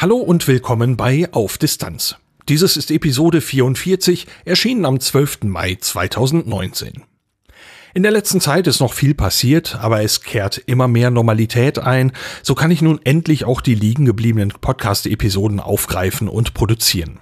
[0.00, 2.16] Hallo und willkommen bei Auf Distanz.
[2.48, 5.40] Dieses ist Episode 44, erschienen am 12.
[5.42, 7.02] Mai 2019.
[7.92, 12.12] In der letzten Zeit ist noch viel passiert, aber es kehrt immer mehr Normalität ein,
[12.42, 17.20] so kann ich nun endlich auch die liegen gebliebenen Podcast-Episoden aufgreifen und produzieren.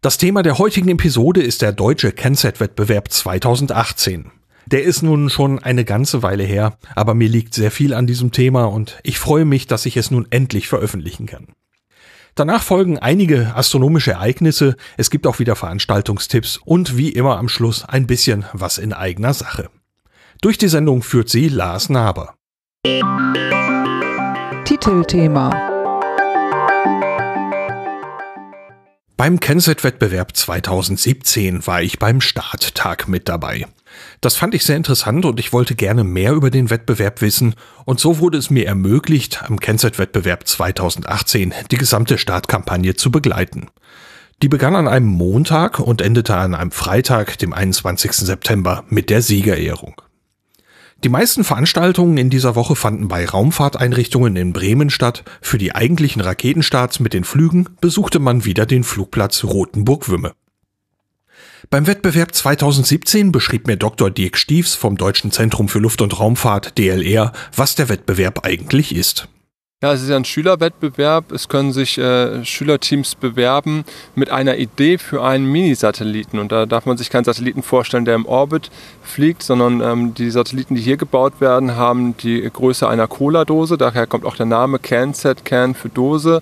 [0.00, 4.30] Das Thema der heutigen Episode ist der deutsche Kennset-Wettbewerb 2018.
[4.66, 8.30] Der ist nun schon eine ganze Weile her, aber mir liegt sehr viel an diesem
[8.30, 11.48] Thema und ich freue mich, dass ich es nun endlich veröffentlichen kann.
[12.34, 17.84] Danach folgen einige astronomische Ereignisse, es gibt auch wieder Veranstaltungstipps und wie immer am Schluss
[17.84, 19.70] ein bisschen was in eigener Sache.
[20.40, 22.34] Durch die Sendung führt sie Lars Naber.
[24.64, 25.50] Titelthema
[29.16, 33.66] Beim Kenset-Wettbewerb 2017 war ich beim Starttag mit dabei.
[34.24, 38.00] Das fand ich sehr interessant und ich wollte gerne mehr über den Wettbewerb wissen und
[38.00, 43.66] so wurde es mir ermöglicht, am Kenset-Wettbewerb 2018 die gesamte Startkampagne zu begleiten.
[44.40, 48.12] Die begann an einem Montag und endete an einem Freitag, dem 21.
[48.12, 50.00] September, mit der Siegerehrung.
[51.04, 55.22] Die meisten Veranstaltungen in dieser Woche fanden bei Raumfahrteinrichtungen in Bremen statt.
[55.42, 60.32] Für die eigentlichen Raketenstarts mit den Flügen besuchte man wieder den Flugplatz Rothenburg-Wümme.
[61.70, 64.10] Beim Wettbewerb 2017 beschrieb mir Dr.
[64.10, 69.28] Dirk Stiefs vom Deutschen Zentrum für Luft- und Raumfahrt DLR, was der Wettbewerb eigentlich ist.
[69.82, 71.30] Ja, es ist ein Schülerwettbewerb.
[71.30, 76.38] Es können sich äh, Schülerteams bewerben mit einer Idee für einen Mini-Satelliten.
[76.38, 78.70] Und da darf man sich keinen Satelliten vorstellen, der im Orbit
[79.02, 83.76] fliegt, sondern ähm, die Satelliten, die hier gebaut werden, haben die Größe einer Cola-Dose.
[83.76, 86.40] Daher kommt auch der Name CanSat, Can für Dose.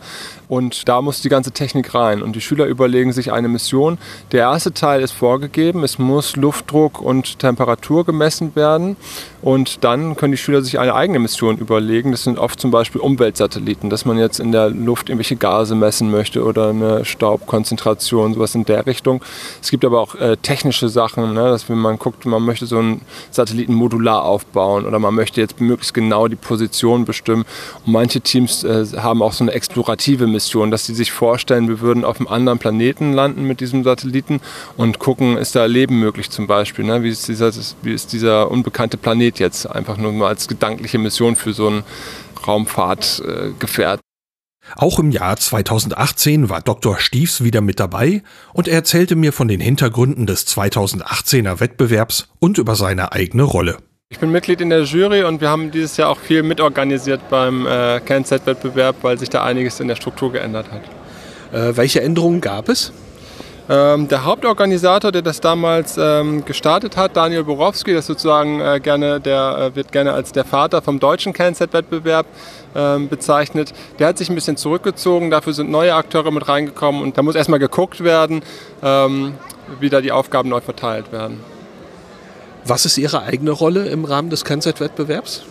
[0.52, 2.20] Und da muss die ganze Technik rein.
[2.20, 3.96] Und die Schüler überlegen sich eine Mission.
[4.32, 5.82] Der erste Teil ist vorgegeben.
[5.82, 8.98] Es muss Luftdruck und Temperatur gemessen werden.
[9.40, 12.10] Und dann können die Schüler sich eine eigene Mission überlegen.
[12.12, 16.10] Das sind oft zum Beispiel Umweltsatelliten, dass man jetzt in der Luft irgendwelche Gase messen
[16.10, 19.24] möchte oder eine Staubkonzentration, sowas in der Richtung.
[19.62, 22.78] Es gibt aber auch äh, technische Sachen, ne, dass wenn man guckt, man möchte so
[22.78, 27.46] einen Satelliten modular aufbauen oder man möchte jetzt möglichst genau die Position bestimmen.
[27.86, 31.68] Und manche Teams äh, haben auch so eine explorative Mission Mission, dass sie sich vorstellen,
[31.68, 34.40] wir würden auf einem anderen Planeten landen mit diesem Satelliten
[34.76, 36.84] und gucken, ist da Leben möglich zum Beispiel.
[36.84, 37.02] Ne?
[37.02, 39.66] Wie, ist dieser, wie ist dieser unbekannte Planet jetzt?
[39.66, 41.84] Einfach nur mal als gedankliche Mission für so ein
[42.46, 44.00] Raumfahrtgefährt.
[44.76, 46.98] Auch im Jahr 2018 war Dr.
[46.98, 48.22] Stiefs wieder mit dabei
[48.52, 53.78] und er erzählte mir von den Hintergründen des 2018er Wettbewerbs und über seine eigene Rolle.
[54.12, 57.66] Ich bin Mitglied in der Jury und wir haben dieses Jahr auch viel mitorganisiert beim
[57.66, 60.82] äh, CanSat-Wettbewerb, weil sich da einiges in der Struktur geändert hat.
[61.52, 62.92] Äh, welche Änderungen gab es?
[63.70, 69.18] Ähm, der Hauptorganisator, der das damals ähm, gestartet hat, Daniel Borowski, das sozusagen äh, gerne,
[69.18, 72.26] der äh, wird gerne als der Vater vom deutschen CanSat-Wettbewerb
[72.76, 73.72] ähm, bezeichnet.
[73.98, 77.34] Der hat sich ein bisschen zurückgezogen, dafür sind neue Akteure mit reingekommen und da muss
[77.34, 78.42] erstmal geguckt werden,
[78.82, 79.34] ähm,
[79.80, 81.51] wie da die Aufgaben neu verteilt werden.
[82.64, 85.42] Was ist Ihre eigene Rolle im Rahmen des Kennzeit-Wettbewerbs?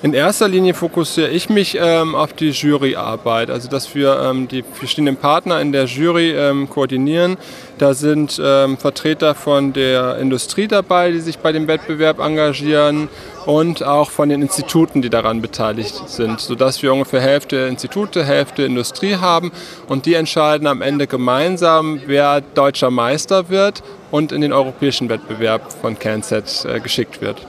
[0.00, 4.62] In erster Linie fokussiere ich mich ähm, auf die Juryarbeit, also dass wir ähm, die
[4.62, 7.36] verschiedenen Partner in der Jury ähm, koordinieren.
[7.78, 13.08] Da sind ähm, Vertreter von der Industrie dabei, die sich bei dem Wettbewerb engagieren
[13.44, 18.62] und auch von den Instituten, die daran beteiligt sind, sodass wir ungefähr Hälfte Institute, Hälfte
[18.62, 19.50] Industrie haben
[19.88, 25.72] und die entscheiden am Ende gemeinsam, wer deutscher Meister wird und in den europäischen Wettbewerb
[25.72, 27.46] von CanSat äh, geschickt wird.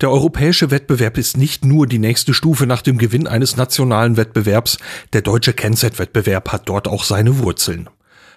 [0.00, 4.78] Der europäische Wettbewerb ist nicht nur die nächste Stufe nach dem Gewinn eines nationalen Wettbewerbs,
[5.12, 7.90] der deutsche CanSat-Wettbewerb hat dort auch seine Wurzeln.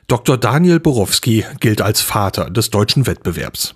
[0.08, 0.38] Dr.
[0.38, 3.76] Daniel Borowski gilt als Vater des deutschen Wettbewerbs.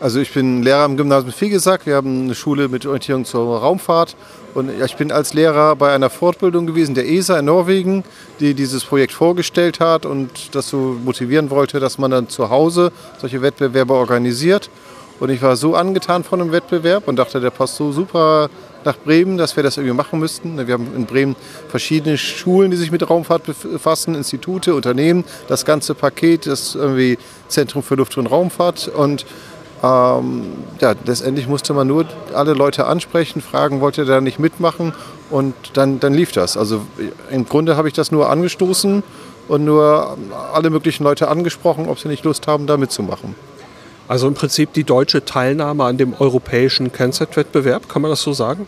[0.00, 1.84] Also ich bin Lehrer am Gymnasium Fegesack.
[1.84, 4.16] Wir haben eine Schule mit Orientierung zur Raumfahrt.
[4.54, 8.04] Und ich bin als Lehrer bei einer Fortbildung gewesen, der ESA in Norwegen,
[8.40, 12.92] die dieses Projekt vorgestellt hat und das so motivieren wollte, dass man dann zu Hause
[13.18, 14.70] solche Wettbewerbe organisiert.
[15.18, 18.50] Und ich war so angetan von dem Wettbewerb und dachte, der passt so super
[18.84, 20.64] nach Bremen, dass wir das irgendwie machen müssten.
[20.66, 21.36] Wir haben in Bremen
[21.68, 27.18] verschiedene Schulen, die sich mit Raumfahrt befassen, Institute, Unternehmen, das ganze Paket, das irgendwie
[27.48, 28.88] Zentrum für Luft- und Raumfahrt.
[28.88, 29.26] Und
[29.82, 30.44] ähm,
[30.80, 34.94] ja, letztendlich musste man nur alle Leute ansprechen, fragen, wollte er da nicht mitmachen
[35.30, 36.56] und dann, dann lief das.
[36.56, 36.82] Also
[37.30, 39.02] im Grunde habe ich das nur angestoßen
[39.48, 40.16] und nur
[40.52, 43.34] alle möglichen Leute angesprochen, ob sie nicht Lust haben, da mitzumachen.
[44.08, 48.66] Also im Prinzip die deutsche Teilnahme an dem europäischen Kennzeitwettbewerb, kann man das so sagen?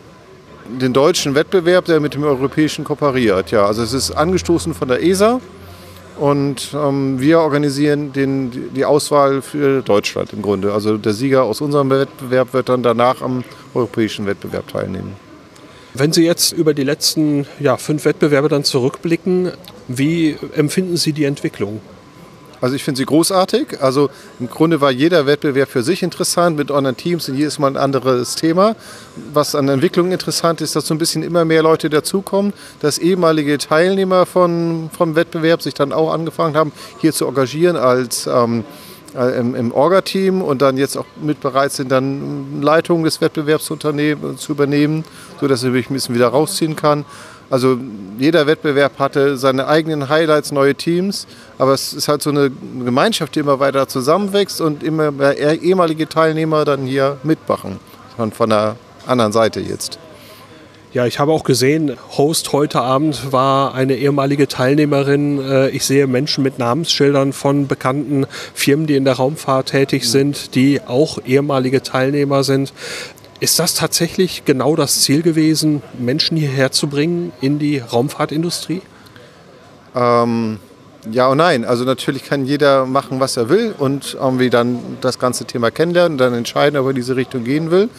[0.81, 3.65] Den deutschen Wettbewerb, der mit dem europäischen kooperiert, ja.
[3.65, 5.39] Also es ist angestoßen von der ESA
[6.19, 10.73] und ähm, wir organisieren den, die Auswahl für Deutschland im Grunde.
[10.73, 13.43] Also der Sieger aus unserem Wettbewerb wird dann danach am
[13.73, 15.13] europäischen Wettbewerb teilnehmen.
[15.93, 19.51] Wenn Sie jetzt über die letzten ja, fünf Wettbewerbe dann zurückblicken,
[19.87, 21.81] wie empfinden Sie die Entwicklung?
[22.61, 23.81] Also ich finde sie großartig.
[23.81, 24.09] Also
[24.39, 27.77] im Grunde war jeder Wettbewerb für sich interessant mit anderen Teams und jedes Mal ein
[27.77, 28.75] anderes Thema.
[29.33, 33.57] Was an Entwicklung interessant ist, dass so ein bisschen immer mehr Leute dazukommen, dass ehemalige
[33.57, 38.63] Teilnehmer von, vom Wettbewerb sich dann auch angefangen haben, hier zu engagieren als ähm,
[39.15, 43.65] äh, im, im Orga-Team und dann jetzt auch mit bereit sind, dann Leitung des Wettbewerbs
[43.65, 45.03] zu, zu übernehmen,
[45.39, 47.05] sodass ich mich ein bisschen wieder rausziehen kann.
[47.49, 47.77] Also
[48.19, 51.25] jeder Wettbewerb hatte seine eigenen Highlights, neue Teams,
[51.57, 52.51] aber es ist halt so eine
[52.83, 57.79] Gemeinschaft, die immer weiter zusammenwächst und immer mehr ehemalige Teilnehmer dann hier mitmachen,
[58.31, 58.75] von der
[59.07, 59.97] anderen Seite jetzt.
[60.91, 65.39] Ja, ich habe auch gesehen, Host heute Abend war eine ehemalige Teilnehmerin.
[65.39, 68.25] Äh, ich sehe Menschen mit Namensschildern von bekannten
[68.55, 72.73] Firmen, die in der Raumfahrt tätig sind, die auch ehemalige Teilnehmer sind.
[73.39, 78.81] Ist das tatsächlich genau das Ziel gewesen, Menschen hierher zu bringen in die Raumfahrtindustrie?
[79.95, 80.59] Ähm,
[81.09, 81.63] ja und nein.
[81.63, 86.13] Also natürlich kann jeder machen, was er will und irgendwie dann das ganze Thema kennenlernen
[86.13, 87.89] und dann entscheiden, ob er in diese Richtung gehen will.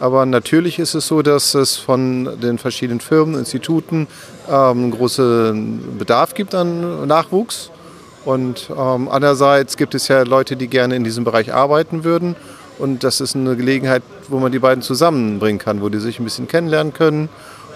[0.00, 4.08] Aber natürlich ist es so, dass es von den verschiedenen Firmen, Instituten
[4.50, 7.70] ähm, großen Bedarf gibt an Nachwuchs.
[8.24, 12.34] Und ähm, andererseits gibt es ja Leute, die gerne in diesem Bereich arbeiten würden.
[12.78, 16.24] Und das ist eine Gelegenheit, wo man die beiden zusammenbringen kann, wo die sich ein
[16.24, 17.28] bisschen kennenlernen können.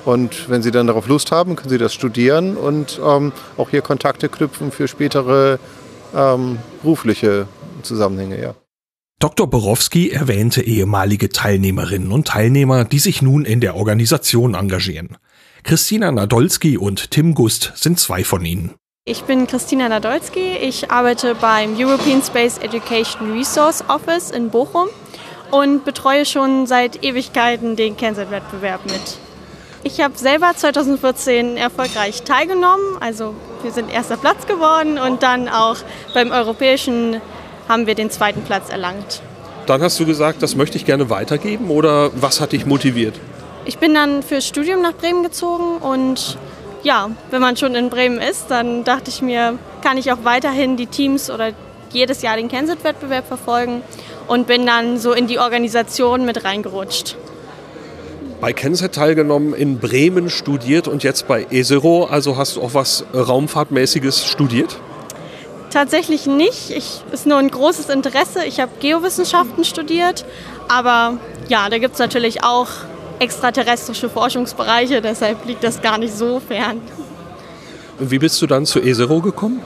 [0.04, 3.80] Und wenn sie dann darauf Lust haben, können sie das studieren und ähm, auch hier
[3.80, 5.58] Kontakte knüpfen für spätere
[6.14, 7.46] ähm, berufliche
[7.82, 8.40] Zusammenhänge.
[8.40, 8.54] Ja.
[9.18, 9.48] Dr.
[9.48, 15.16] Borowski erwähnte ehemalige Teilnehmerinnen und Teilnehmer, die sich nun in der Organisation engagieren.
[15.62, 18.74] Christina Nadolski und Tim Gust sind zwei von ihnen.
[19.06, 20.56] Ich bin Christina Nadolski.
[20.60, 24.88] Ich arbeite beim European Space Education Resource Office in Bochum
[25.54, 29.18] und betreue schon seit Ewigkeiten den Kennset-Wettbewerb mit.
[29.84, 35.76] Ich habe selber 2014 erfolgreich teilgenommen, also wir sind erster Platz geworden und dann auch
[36.12, 37.20] beim europäischen
[37.68, 39.22] haben wir den zweiten Platz erlangt.
[39.66, 43.14] Dann hast du gesagt, das möchte ich gerne weitergeben oder was hat dich motiviert?
[43.64, 46.36] Ich bin dann fürs Studium nach Bremen gezogen und
[46.82, 50.76] ja, wenn man schon in Bremen ist, dann dachte ich mir, kann ich auch weiterhin
[50.76, 51.52] die Teams oder
[51.92, 53.82] jedes Jahr den Kensit-Wettbewerb verfolgen
[54.28, 57.16] und bin dann so in die Organisation mit reingerutscht.
[58.40, 63.04] Bei Kenset teilgenommen, in Bremen studiert und jetzt bei ESERO, also hast du auch was
[63.14, 64.76] Raumfahrtmäßiges studiert?
[65.70, 66.70] Tatsächlich nicht.
[66.70, 68.44] Ich ist nur ein großes Interesse.
[68.44, 70.24] Ich habe Geowissenschaften studiert,
[70.68, 71.18] aber
[71.48, 72.68] ja, da gibt es natürlich auch
[73.18, 76.80] extraterrestrische Forschungsbereiche, deshalb liegt das gar nicht so fern.
[77.98, 79.62] Und wie bist du dann zu ESERO gekommen?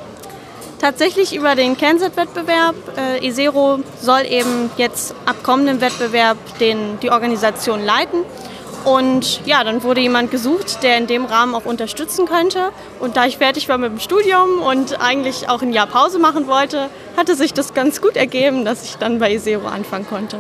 [0.79, 2.77] Tatsächlich über den Kennset-Wettbewerb.
[2.97, 8.21] Äh, ESERO soll eben jetzt ab kommendem Wettbewerb den, die Organisation leiten.
[8.85, 12.71] Und ja, dann wurde jemand gesucht, der in dem Rahmen auch unterstützen könnte.
[13.01, 16.47] Und da ich fertig war mit dem Studium und eigentlich auch ein Jahr Pause machen
[16.47, 20.39] wollte, hatte sich das ganz gut ergeben, dass ich dann bei ESERO anfangen konnte.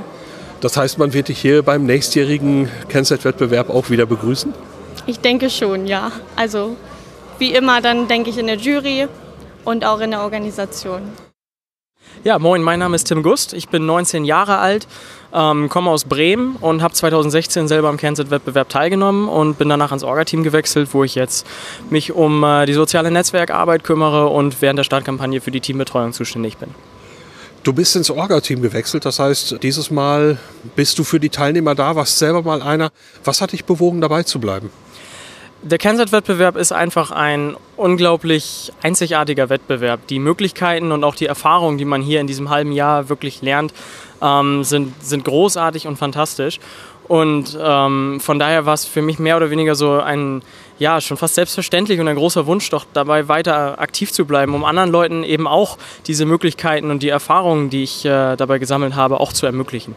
[0.60, 4.54] Das heißt, man wird dich hier beim nächstjährigen Kennset-Wettbewerb auch wieder begrüßen?
[5.06, 6.12] Ich denke schon, ja.
[6.36, 6.76] Also
[7.38, 9.08] wie immer, dann denke ich in der Jury
[9.68, 11.02] und auch in der Organisation.
[12.24, 13.52] Ja, moin, mein Name ist Tim Gust.
[13.52, 14.88] Ich bin 19 Jahre alt,
[15.32, 20.02] ähm, komme aus Bremen und habe 2016 selber am Kennset-Wettbewerb teilgenommen und bin danach ans
[20.02, 21.46] Orga-Team gewechselt, wo ich jetzt
[21.90, 26.56] mich um äh, die soziale Netzwerkarbeit kümmere und während der Startkampagne für die Teambetreuung zuständig
[26.56, 26.74] bin.
[27.62, 30.38] Du bist ins Orga-Team gewechselt, das heißt, dieses Mal
[30.76, 32.90] bist du für die Teilnehmer da, warst selber mal einer.
[33.22, 34.70] Was hat dich bewogen, dabei zu bleiben?
[35.62, 40.06] Der Kennset-Wettbewerb ist einfach ein unglaublich einzigartiger Wettbewerb.
[40.06, 43.74] Die Möglichkeiten und auch die Erfahrungen, die man hier in diesem halben Jahr wirklich lernt,
[44.22, 46.60] ähm, sind, sind großartig und fantastisch.
[47.08, 50.42] Und ähm, von daher war es für mich mehr oder weniger so ein,
[50.78, 54.64] ja, schon fast selbstverständlich und ein großer Wunsch, doch dabei weiter aktiv zu bleiben, um
[54.64, 59.18] anderen Leuten eben auch diese Möglichkeiten und die Erfahrungen, die ich äh, dabei gesammelt habe,
[59.18, 59.96] auch zu ermöglichen.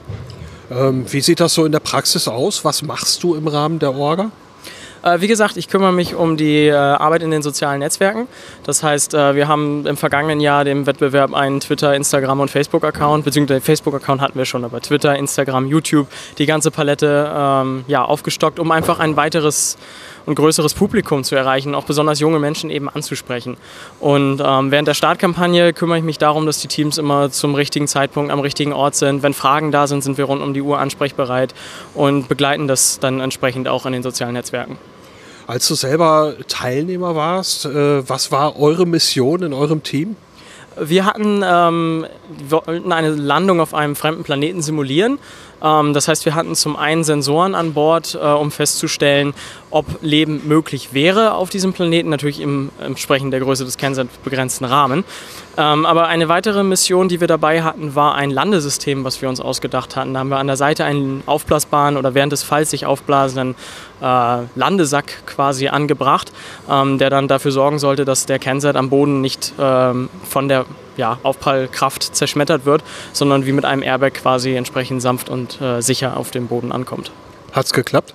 [0.72, 2.66] Ähm, wie sieht das so in der Praxis aus?
[2.66, 4.32] Was machst du im Rahmen der Orga?
[5.04, 8.28] Äh, wie gesagt, ich kümmere mich um die äh, Arbeit in den sozialen Netzwerken.
[8.64, 13.26] Das heißt, äh, wir haben im vergangenen Jahr dem Wettbewerb einen Twitter, Instagram und Facebook-Account,
[13.26, 18.60] beziehungsweise Facebook-Account hatten wir schon, aber Twitter, Instagram, YouTube, die ganze Palette ähm, ja, aufgestockt,
[18.60, 19.78] um einfach ein weiteres
[20.28, 23.58] und größeres Publikum zu erreichen, auch besonders junge Menschen eben anzusprechen.
[24.00, 27.88] Und ähm, während der Startkampagne kümmere ich mich darum, dass die Teams immer zum richtigen
[27.88, 29.24] Zeitpunkt am richtigen Ort sind.
[29.24, 31.56] Wenn Fragen da sind, sind wir rund um die Uhr ansprechbereit
[31.96, 34.78] und begleiten das dann entsprechend auch in den sozialen Netzwerken.
[35.52, 40.16] Als du selber Teilnehmer warst, äh, was war eure Mission in eurem Team?
[40.80, 42.06] Wir hatten ähm,
[42.48, 45.20] wollten eine Landung auf einem fremden Planeten simulieren.
[45.62, 49.34] Ähm, das heißt, wir hatten zum einen Sensoren an Bord, äh, um festzustellen,
[49.72, 54.64] ob Leben möglich wäre auf diesem Planeten, natürlich im entsprechend der Größe des Kernset begrenzten
[54.64, 55.04] Rahmen.
[55.58, 59.42] Ähm, aber eine weitere Mission, die wir dabei hatten, war ein Landesystem, was wir uns
[59.42, 60.14] ausgedacht hatten.
[60.14, 63.56] Da haben wir an der Seite einen aufblasbaren oder während des Falls sich aufblasenden
[64.02, 66.32] äh, Landesack quasi angebracht,
[66.70, 70.66] ähm, der dann dafür sorgen sollte, dass der Kernset am Boden nicht ähm, von der
[70.98, 76.18] ja, Aufprallkraft zerschmettert wird, sondern wie mit einem Airbag quasi entsprechend sanft und äh, sicher
[76.18, 77.12] auf dem Boden ankommt.
[77.54, 78.14] Hat's geklappt?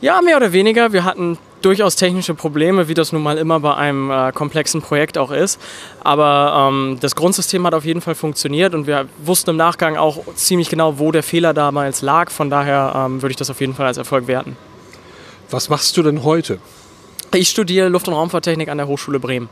[0.00, 0.92] Ja, mehr oder weniger.
[0.92, 5.16] Wir hatten durchaus technische Probleme, wie das nun mal immer bei einem äh, komplexen Projekt
[5.16, 5.60] auch ist.
[6.02, 10.18] Aber ähm, das Grundsystem hat auf jeden Fall funktioniert und wir wussten im Nachgang auch
[10.34, 12.30] ziemlich genau, wo der Fehler damals lag.
[12.30, 14.56] Von daher ähm, würde ich das auf jeden Fall als Erfolg werten.
[15.50, 16.58] Was machst du denn heute?
[17.32, 19.48] Ich studiere Luft- und Raumfahrttechnik an der Hochschule Bremen.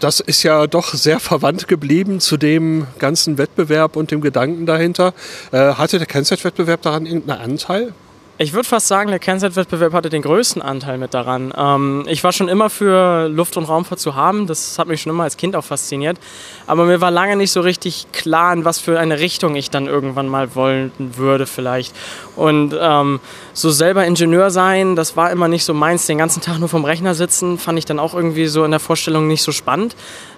[0.00, 5.14] Das ist ja doch sehr verwandt geblieben zu dem ganzen Wettbewerb und dem Gedanken dahinter.
[5.52, 7.94] Äh, hatte der Kennzeitwettbewerb daran irgendeinen Anteil?
[8.36, 11.54] Ich würde fast sagen, der Kennzeitwettbewerb hatte den größten Anteil mit daran.
[11.56, 14.48] Ähm, ich war schon immer für Luft- und Raumfahrt zu haben.
[14.48, 16.18] Das hat mich schon immer als Kind auch fasziniert.
[16.66, 19.86] Aber mir war lange nicht so richtig klar, in was für eine Richtung ich dann
[19.86, 21.94] irgendwann mal wollen würde vielleicht.
[22.34, 23.20] Und ähm,
[23.52, 26.06] so selber Ingenieur sein, das war immer nicht so meins.
[26.06, 28.80] Den ganzen Tag nur vom Rechner sitzen, fand ich dann auch irgendwie so in der
[28.80, 29.94] Vorstellung nicht so spannend.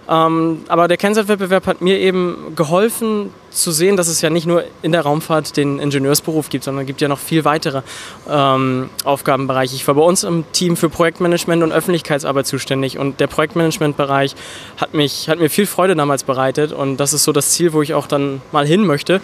[0.08, 4.64] Ähm, aber der Kennzeitwettbewerb hat mir eben geholfen zu sehen, dass es ja nicht nur
[4.82, 7.82] in der Raumfahrt den Ingenieursberuf gibt, sondern es gibt ja noch viel weitere
[8.30, 9.74] ähm, Aufgabenbereiche.
[9.74, 14.34] Ich war bei uns im Team für Projektmanagement und Öffentlichkeitsarbeit zuständig und der Projektmanagementbereich
[14.76, 17.94] hat, hat mir viel Freude damals bereitet und das ist so das Ziel, wo ich
[17.94, 19.20] auch dann mal hin möchte.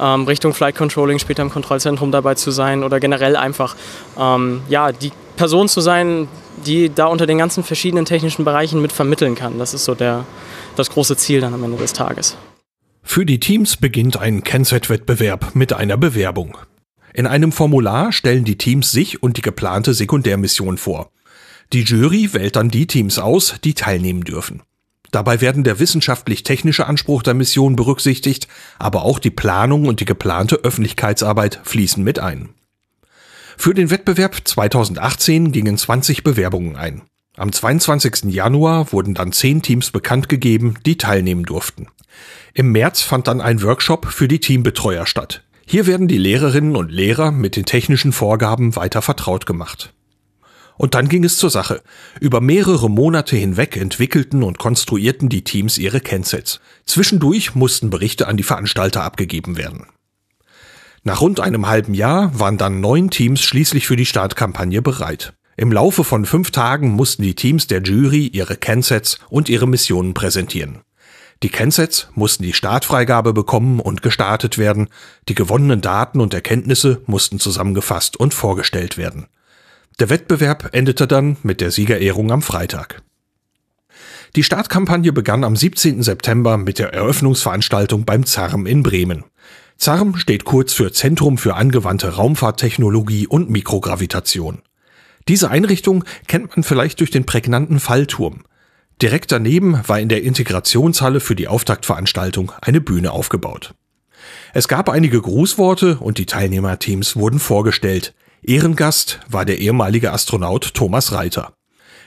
[0.00, 3.76] Ähm, Richtung Flight Controlling, später im Kontrollzentrum dabei zu sein oder generell einfach
[4.18, 6.28] ähm, ja, die Person zu sein,
[6.66, 9.58] die da unter den ganzen verschiedenen technischen Bereichen mit vermitteln kann.
[9.58, 10.24] Das ist so der,
[10.76, 12.36] das große Ziel dann am Ende des Tages.
[13.02, 16.56] Für die Teams beginnt ein Kennzeitwettbewerb mit einer Bewerbung.
[17.12, 21.10] In einem Formular stellen die Teams sich und die geplante Sekundärmission vor.
[21.72, 24.62] Die Jury wählt dann die Teams aus, die teilnehmen dürfen.
[25.10, 28.48] Dabei werden der wissenschaftlich-technische Anspruch der Mission berücksichtigt,
[28.80, 32.48] aber auch die Planung und die geplante Öffentlichkeitsarbeit fließen mit ein.
[33.56, 37.02] Für den Wettbewerb 2018 gingen 20 Bewerbungen ein.
[37.36, 38.32] Am 22.
[38.32, 41.88] Januar wurden dann 10 Teams bekannt gegeben, die teilnehmen durften.
[42.52, 45.42] Im März fand dann ein Workshop für die Teambetreuer statt.
[45.66, 49.92] Hier werden die Lehrerinnen und Lehrer mit den technischen Vorgaben weiter vertraut gemacht.
[50.76, 51.82] Und dann ging es zur Sache.
[52.20, 56.60] Über mehrere Monate hinweg entwickelten und konstruierten die Teams ihre Kensets.
[56.84, 59.86] Zwischendurch mussten Berichte an die Veranstalter abgegeben werden.
[61.06, 65.34] Nach rund einem halben Jahr waren dann neun Teams schließlich für die Startkampagne bereit.
[65.54, 70.14] Im Laufe von fünf Tagen mussten die Teams der Jury ihre Kensets und ihre Missionen
[70.14, 70.80] präsentieren.
[71.42, 74.88] Die Kensets mussten die Startfreigabe bekommen und gestartet werden,
[75.28, 79.26] die gewonnenen Daten und Erkenntnisse mussten zusammengefasst und vorgestellt werden.
[79.98, 83.02] Der Wettbewerb endete dann mit der Siegerehrung am Freitag.
[84.36, 86.02] Die Startkampagne begann am 17.
[86.02, 89.24] September mit der Eröffnungsveranstaltung beim ZARM in Bremen.
[89.76, 94.62] ZARM steht kurz für Zentrum für angewandte Raumfahrttechnologie und Mikrogravitation.
[95.28, 98.44] Diese Einrichtung kennt man vielleicht durch den prägnanten Fallturm.
[99.02, 103.74] Direkt daneben war in der Integrationshalle für die Auftaktveranstaltung eine Bühne aufgebaut.
[104.52, 108.14] Es gab einige Grußworte und die Teilnehmerteams wurden vorgestellt.
[108.42, 111.54] Ehrengast war der ehemalige Astronaut Thomas Reiter.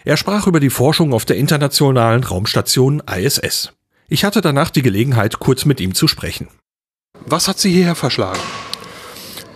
[0.06, 3.74] Er sprach über die Forschung auf der internationalen Raumstation ISS.
[4.08, 6.48] Ich hatte danach die Gelegenheit, kurz mit ihm zu sprechen.
[7.26, 8.40] Was hat Sie hierher verschlagen?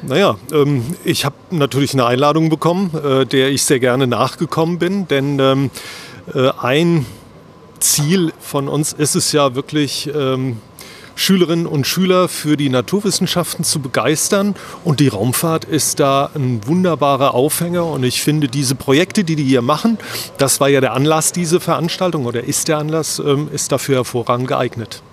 [0.01, 5.07] Naja, ähm, ich habe natürlich eine Einladung bekommen, äh, der ich sehr gerne nachgekommen bin,
[5.07, 5.69] denn ähm,
[6.33, 7.05] äh, ein
[7.79, 10.57] Ziel von uns ist es ja wirklich, ähm,
[11.15, 14.55] Schülerinnen und Schüler für die Naturwissenschaften zu begeistern.
[14.83, 17.85] Und die Raumfahrt ist da ein wunderbarer Aufhänger.
[17.85, 19.99] Und ich finde, diese Projekte, die die hier machen,
[20.37, 24.47] das war ja der Anlass, diese Veranstaltung oder ist der Anlass, ähm, ist dafür hervorragend
[24.47, 25.03] geeignet.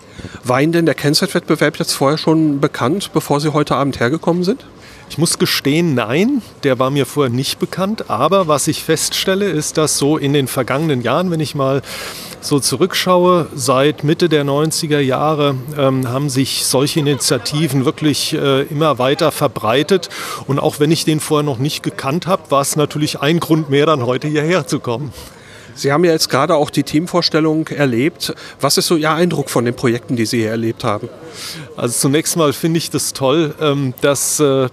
[0.45, 4.65] War Ihnen denn der Kennzeitwettbewerb jetzt vorher schon bekannt, bevor Sie heute Abend hergekommen sind?
[5.11, 8.11] Ich muss gestehen, nein, der war mir vorher nicht bekannt.
[8.11, 11.83] Aber was ich feststelle, ist, dass so in den vergangenen Jahren, wenn ich mal
[12.41, 18.99] so zurückschaue, seit Mitte der 90er Jahre ähm, haben sich solche Initiativen wirklich äh, immer
[18.99, 20.09] weiter verbreitet.
[20.47, 23.71] Und auch wenn ich den vorher noch nicht gekannt habe, war es natürlich ein Grund
[23.71, 25.13] mehr, dann heute hierher zu kommen.
[25.79, 28.35] Sie haben ja jetzt gerade auch die Teamvorstellung erlebt.
[28.61, 31.09] Was ist so Ihr Eindruck von den Projekten, die Sie hier erlebt haben?
[31.77, 34.69] Also zunächst mal finde ich das toll, ähm, dass äh,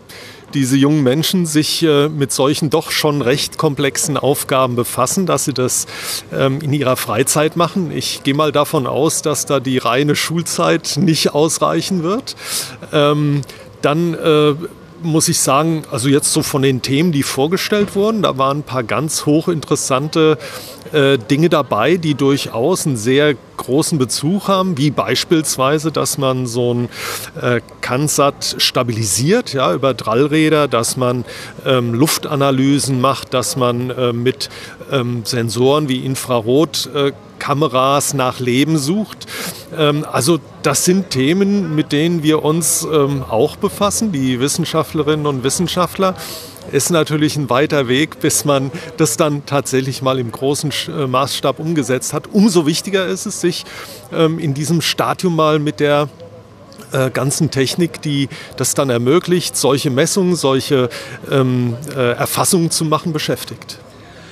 [0.55, 5.53] diese jungen Menschen sich äh, mit solchen doch schon recht komplexen Aufgaben befassen, dass sie
[5.53, 5.85] das
[6.33, 7.91] ähm, in ihrer Freizeit machen.
[7.91, 12.35] Ich gehe mal davon aus, dass da die reine Schulzeit nicht ausreichen wird.
[12.91, 13.41] Ähm,
[13.83, 14.55] dann äh,
[15.03, 18.63] muss ich sagen, also jetzt so von den Themen, die vorgestellt wurden, da waren ein
[18.63, 20.74] paar ganz hochinteressante äh,
[21.17, 26.89] Dinge dabei, die durchaus einen sehr großen Bezug haben, wie beispielsweise, dass man so ein
[27.41, 31.25] äh, Kansat stabilisiert ja, über Drallräder, dass man
[31.65, 34.49] ähm, Luftanalysen macht, dass man äh, mit
[34.91, 39.25] ähm, Sensoren wie Infrarotkameras äh, nach Leben sucht.
[39.77, 45.43] Ähm, also das sind Themen, mit denen wir uns ähm, auch befassen, die Wissenschaftlerinnen und
[45.43, 46.15] Wissenschaftler
[46.71, 51.59] ist natürlich ein weiter Weg, bis man das dann tatsächlich mal im großen äh, Maßstab
[51.59, 52.27] umgesetzt hat.
[52.31, 53.65] Umso wichtiger ist es, sich
[54.11, 56.09] ähm, in diesem Stadium mal mit der
[56.91, 60.89] äh, ganzen Technik, die das dann ermöglicht, solche Messungen, solche
[61.31, 63.79] ähm, äh, Erfassungen zu machen, beschäftigt.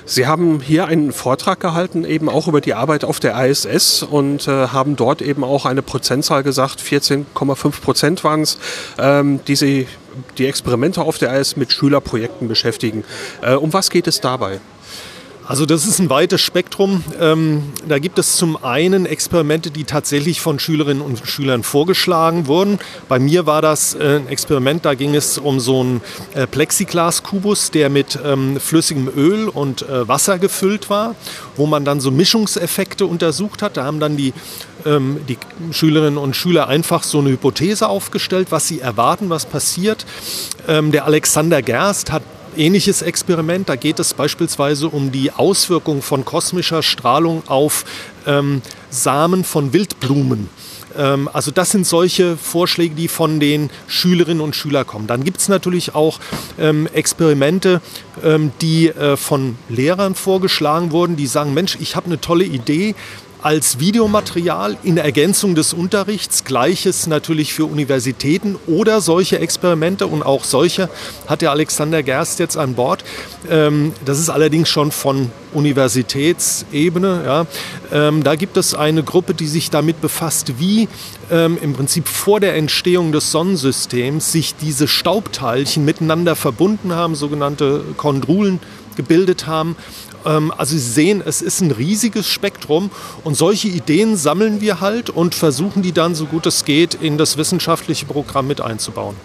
[0.06, 4.48] Sie haben hier einen Vortrag gehalten, eben auch über die Arbeit auf der ISS und
[4.48, 8.58] äh, haben dort eben auch eine Prozentzahl gesagt, 14,5 Prozent waren es,
[8.98, 9.88] ähm, die Sie
[10.38, 13.04] die Experimente auf der ISS mit Schülerprojekten beschäftigen.
[13.42, 14.60] Äh, um was geht es dabei?
[15.46, 17.04] Also das ist ein weites Spektrum.
[17.20, 22.80] Ähm, da gibt es zum einen Experimente, die tatsächlich von Schülerinnen und Schülern vorgeschlagen wurden.
[23.10, 26.02] Bei mir war das äh, ein Experiment, da ging es um so einen
[26.34, 31.16] äh, Plexiglas-Kubus, der mit ähm, flüssigem Öl und äh, Wasser gefüllt war,
[31.58, 33.76] wo man dann so Mischungseffekte untersucht hat.
[33.76, 34.34] Da haben dann die,
[34.86, 35.38] ähm, die
[35.72, 40.06] Schülerinnen und Schüler einfach so eine Hypothese aufgestellt, was sie erwarten, was passiert.
[40.70, 42.24] Ähm, der Alexander Gerst hat
[42.58, 43.70] ähnliches Experiment.
[43.70, 47.86] Da geht es beispielsweise um die Auswirkung von kosmischer Strahlung auf
[48.26, 50.50] ähm, Samen von Wildblumen.
[50.98, 55.08] Ähm, also das sind solche Vorschläge, die von den Schülerinnen und Schülern kommen.
[55.08, 56.20] Dann gibt es natürlich auch
[56.60, 57.82] ähm, Experimente,
[58.24, 62.96] ähm, die äh, von Lehrern vorgeschlagen wurden, die sagen, Mensch, ich habe eine tolle Idee,
[63.44, 66.46] als Videomaterial in Ergänzung des Unterrichts.
[66.46, 70.90] Gleiches natürlich für Universitäten oder solche Experimente und auch solche
[71.28, 73.04] hat der Alexander Gerst jetzt an Bord.
[73.50, 77.24] Ähm, das ist allerdings schon von Universitätsebene.
[77.26, 77.46] Ja.
[77.92, 80.88] Ähm, da gibt es eine Gruppe, die sich damit befasst, wie
[81.30, 87.84] ähm, im Prinzip vor der Entstehung des Sonnensystems sich diese Staubteilchen miteinander verbunden haben, sogenannte
[87.98, 88.62] Chondrulen
[88.96, 89.76] gebildet haben
[90.26, 92.92] also Sie sehen, es ist ein riesiges Spektrum
[93.24, 97.18] und solche Ideen sammeln wir halt und versuchen die dann, so gut es geht, in
[97.18, 99.16] das wissenschaftliche Programm mit einzubauen.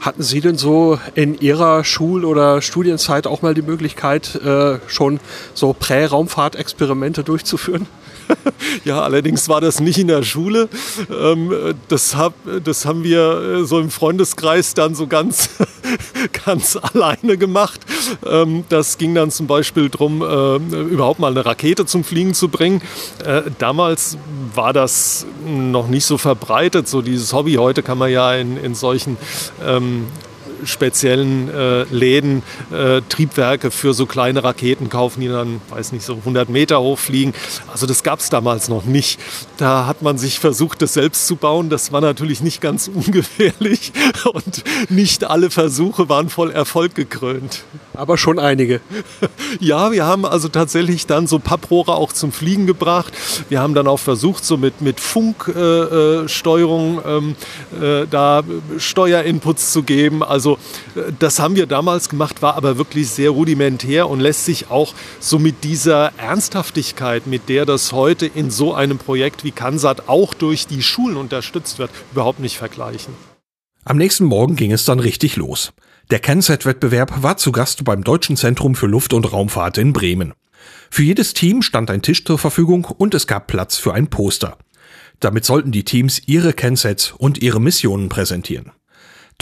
[0.00, 5.20] Hatten Sie denn so in Ihrer Schul- oder Studienzeit auch mal die Möglichkeit, äh, schon
[5.54, 7.86] so Prä-Raumfahrtexperimente durchzuführen?
[8.84, 10.68] ja, allerdings war das nicht in der Schule.
[11.10, 11.52] Ähm,
[11.88, 15.50] das, hab, das haben wir äh, so im Freundeskreis dann so ganz,
[16.44, 17.80] ganz alleine gemacht.
[18.26, 22.48] Ähm, das ging dann zum Beispiel darum, äh, überhaupt mal eine Rakete zum Fliegen zu
[22.48, 22.82] bringen.
[23.24, 24.16] Äh, damals
[24.54, 27.54] war das noch nicht so verbreitet, so dieses Hobby.
[27.54, 29.16] Heute kann man ja in, in solchen
[29.64, 30.06] ähm,
[30.64, 36.14] speziellen äh, Läden äh, Triebwerke für so kleine Raketen kaufen, die dann, weiß nicht, so
[36.14, 37.34] 100 Meter hochfliegen.
[37.70, 39.18] Also das gab es damals noch nicht.
[39.56, 41.70] Da hat man sich versucht, das selbst zu bauen.
[41.70, 43.92] Das war natürlich nicht ganz ungefährlich
[44.32, 47.64] und nicht alle Versuche waren voll Erfolg gekrönt.
[47.94, 48.80] Aber schon einige.
[49.60, 53.12] Ja, wir haben also tatsächlich dann so Papprohre auch zum Fliegen gebracht.
[53.48, 57.36] Wir haben dann auch versucht, so mit, mit Funksteuerung äh, ähm,
[57.80, 58.42] äh, da
[58.78, 60.22] Steuerinputs zu geben.
[60.22, 60.51] Also
[60.94, 64.94] äh, das haben wir damals gemacht, war aber wirklich sehr rudimentär und lässt sich auch
[65.20, 70.34] so mit dieser Ernsthaftigkeit, mit der das heute in so einem Projekt wie Kansat auch
[70.34, 73.14] durch die Schulen unterstützt wird, überhaupt nicht vergleichen.
[73.84, 75.72] Am nächsten Morgen ging es dann richtig los.
[76.10, 80.34] Der CanSat-Wettbewerb war zu Gast beim Deutschen Zentrum für Luft- und Raumfahrt in Bremen.
[80.90, 84.58] Für jedes Team stand ein Tisch zur Verfügung und es gab Platz für ein Poster.
[85.20, 88.72] Damit sollten die Teams ihre CanSats und ihre Missionen präsentieren.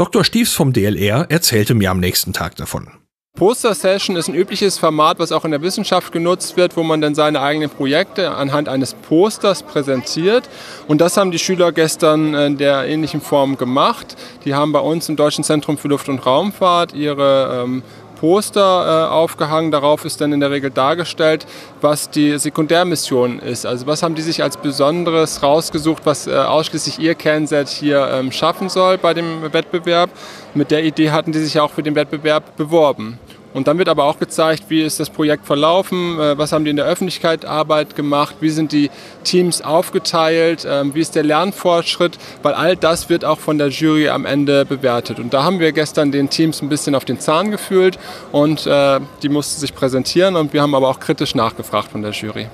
[0.00, 0.24] Dr.
[0.24, 2.88] Stiefs vom DLR erzählte mir am nächsten Tag davon.
[3.36, 7.14] Poster-Session ist ein übliches Format, was auch in der Wissenschaft genutzt wird, wo man dann
[7.14, 10.48] seine eigenen Projekte anhand eines Posters präsentiert.
[10.88, 14.16] Und das haben die Schüler gestern in der ähnlichen Form gemacht.
[14.46, 17.82] Die haben bei uns im Deutschen Zentrum für Luft- und Raumfahrt ihre ähm,
[18.20, 19.70] Poster äh, aufgehangen.
[19.70, 21.46] Darauf ist dann in der Regel dargestellt,
[21.80, 23.64] was die Sekundärmission ist.
[23.64, 28.30] Also was haben die sich als Besonderes rausgesucht, was äh, ausschließlich ihr Kernset hier ähm,
[28.30, 30.10] schaffen soll bei dem Wettbewerb.
[30.52, 33.18] Mit der Idee hatten die sich auch für den Wettbewerb beworben.
[33.52, 36.70] Und dann wird aber auch gezeigt, wie ist das Projekt verlaufen, äh, was haben die
[36.70, 38.90] in der Öffentlichkeit Arbeit gemacht, wie sind die
[39.24, 44.08] Teams aufgeteilt, ähm, wie ist der Lernfortschritt, weil all das wird auch von der Jury
[44.08, 45.18] am Ende bewertet.
[45.18, 47.98] Und da haben wir gestern den Teams ein bisschen auf den Zahn gefühlt
[48.30, 52.12] und äh, die mussten sich präsentieren und wir haben aber auch kritisch nachgefragt von der
[52.12, 52.46] Jury.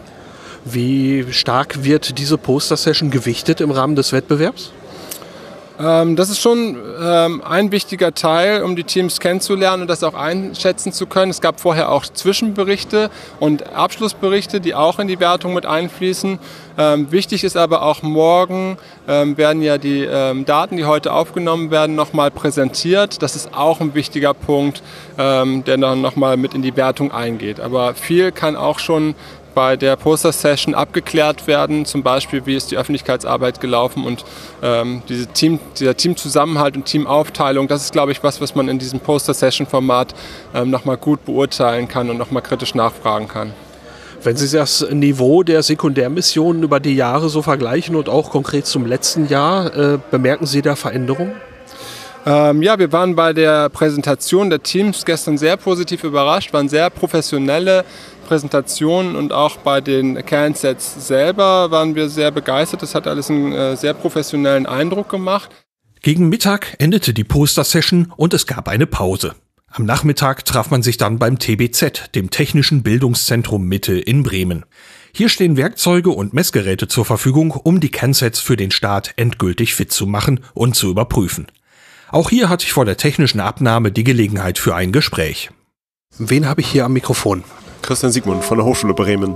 [0.65, 4.73] Wie stark wird diese Poster-Session gewichtet im Rahmen des Wettbewerbs?
[5.79, 10.15] Ähm, das ist schon ähm, ein wichtiger Teil, um die Teams kennenzulernen und das auch
[10.15, 11.31] einschätzen zu können.
[11.31, 13.11] Es gab vorher auch Zwischenberichte
[13.41, 16.39] und Abschlussberichte, die auch in die Wertung mit einfließen.
[16.79, 21.71] Ähm, wichtig ist aber auch morgen ähm, werden ja die ähm, Daten, die heute aufgenommen
[21.71, 23.23] werden, nochmal präsentiert.
[23.23, 24.83] Das ist auch ein wichtiger Punkt,
[25.19, 27.61] ähm, der dann nochmal mit in die Wertung eingeht.
[27.61, 29.15] Aber viel kann auch schon
[29.57, 34.23] bei der Poster-Session abgeklärt werden, zum Beispiel wie ist die Öffentlichkeitsarbeit gelaufen und
[34.63, 38.79] ähm, diese Team, dieser Teamzusammenhalt und Teamaufteilung, das ist, glaube ich, was, was man in
[38.79, 40.15] diesem Poster-Session-Format
[40.55, 43.55] ähm, nochmal gut beurteilen kann und nochmal kritisch nachfragen kann.
[44.23, 48.85] Wenn Sie das Niveau der Sekundärmissionen über die Jahre so vergleichen und auch konkret zum
[48.85, 51.33] letzten Jahr, äh, bemerken Sie da Veränderungen?
[52.29, 56.91] Ähm, ja, wir waren bei der Präsentation der Teams gestern sehr positiv überrascht, waren sehr
[56.91, 57.85] professionelle
[58.27, 62.83] Präsentationen und auch bei den Kernsets selber waren wir sehr begeistert.
[62.83, 65.51] Das hat alles einen äh, sehr professionellen Eindruck gemacht.
[66.03, 69.35] Gegen Mittag endete die Poster-Session und es gab eine Pause.
[69.69, 74.65] Am Nachmittag traf man sich dann beim TBZ, dem Technischen Bildungszentrum Mitte in Bremen.
[75.13, 79.93] Hier stehen Werkzeuge und Messgeräte zur Verfügung, um die Kernsets für den Start endgültig fit
[79.93, 81.47] zu machen und zu überprüfen.
[82.11, 85.51] Auch hier hatte ich vor der technischen Abnahme die Gelegenheit für ein Gespräch.
[86.19, 87.45] Wen habe ich hier am Mikrofon?
[87.83, 89.35] Christian Siegmund von der Hochschule Bremen.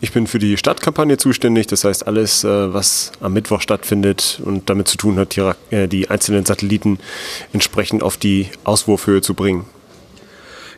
[0.00, 4.68] Ich bin für die Stadtkampagne zuständig, das heißt alles, äh, was am Mittwoch stattfindet und
[4.68, 5.36] damit zu tun hat,
[5.70, 6.98] äh, die einzelnen Satelliten
[7.52, 9.64] entsprechend auf die Auswurfhöhe zu bringen.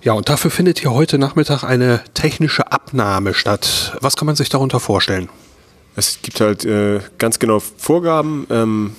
[0.02, 3.96] Ja, und dafür findet hier heute Nachmittag eine technische Abnahme statt.
[4.02, 5.30] Was kann man sich darunter vorstellen?
[5.96, 8.96] Es gibt halt äh, ganz genau Vorgaben, ähm,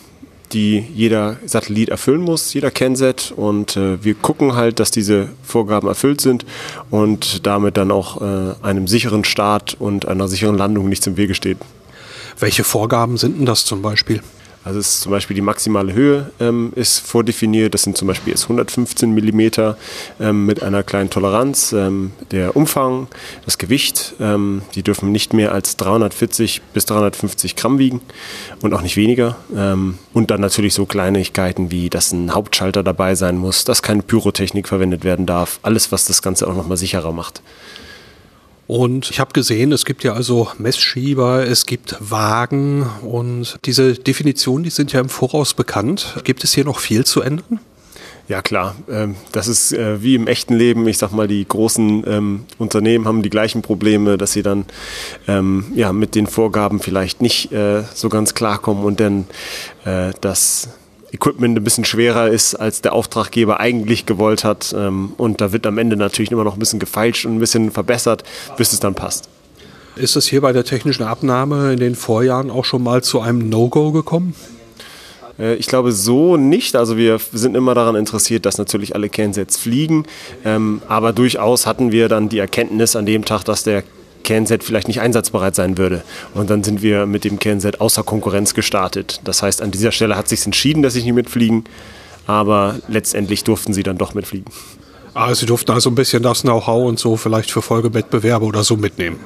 [0.53, 3.33] die jeder Satellit erfüllen muss, jeder Kennset.
[3.35, 6.45] Und äh, wir gucken halt, dass diese Vorgaben erfüllt sind
[6.89, 11.35] und damit dann auch äh, einem sicheren Start und einer sicheren Landung nichts im Wege
[11.35, 11.57] steht.
[12.39, 14.21] Welche Vorgaben sind denn das zum Beispiel?
[14.65, 17.75] Also ist zum Beispiel die maximale Höhe ähm, ist vordefiniert.
[17.75, 19.77] Das sind zum Beispiel jetzt 115 Millimeter
[20.19, 21.71] ähm, mit einer kleinen Toleranz.
[21.71, 23.07] Ähm, der Umfang,
[23.45, 28.01] das Gewicht, ähm, die dürfen nicht mehr als 340 bis 350 Gramm wiegen
[28.61, 29.37] und auch nicht weniger.
[29.55, 34.01] Ähm, und dann natürlich so Kleinigkeiten wie, dass ein Hauptschalter dabei sein muss, dass keine
[34.01, 35.59] Pyrotechnik verwendet werden darf.
[35.61, 37.43] Alles, was das Ganze auch nochmal sicherer macht.
[38.67, 44.63] Und ich habe gesehen, es gibt ja also Messschieber, es gibt Wagen und diese Definitionen,
[44.63, 46.15] die sind ja im Voraus bekannt.
[46.23, 47.59] Gibt es hier noch viel zu ändern?
[48.27, 50.87] Ja klar, ähm, das ist äh, wie im echten Leben.
[50.87, 54.65] Ich sag mal, die großen ähm, Unternehmen haben die gleichen Probleme, dass sie dann
[55.27, 59.27] ähm, ja, mit den Vorgaben vielleicht nicht äh, so ganz klarkommen und dann
[59.85, 60.69] äh, das
[61.11, 64.73] Equipment ein bisschen schwerer ist, als der Auftraggeber eigentlich gewollt hat.
[64.77, 67.71] Ähm, und da wird am Ende natürlich immer noch ein bisschen gefeilscht und ein bisschen
[67.71, 68.23] verbessert,
[68.57, 69.29] bis es dann passt.
[69.95, 73.49] Ist es hier bei der technischen Abnahme in den Vorjahren auch schon mal zu einem
[73.49, 74.35] No-Go gekommen?
[75.39, 76.75] Äh, ich glaube so nicht.
[76.75, 80.05] Also wir sind immer daran interessiert, dass natürlich alle Kernsets fliegen.
[80.43, 83.83] Ähm, aber durchaus hatten wir dann die Erkenntnis an dem Tag, dass der
[84.25, 86.03] Kernset vielleicht nicht einsatzbereit sein würde.
[86.33, 89.21] Und dann sind wir mit dem Kernset außer Konkurrenz gestartet.
[89.23, 91.63] Das heißt, an dieser Stelle hat sich entschieden, dass sie nicht mitfliegen,
[92.27, 94.51] aber letztendlich durften sie dann doch mitfliegen.
[95.13, 98.75] Ah, sie durften also ein bisschen das Know-how und so vielleicht für Folgewettbewerbe oder so
[98.75, 99.17] mitnehmen.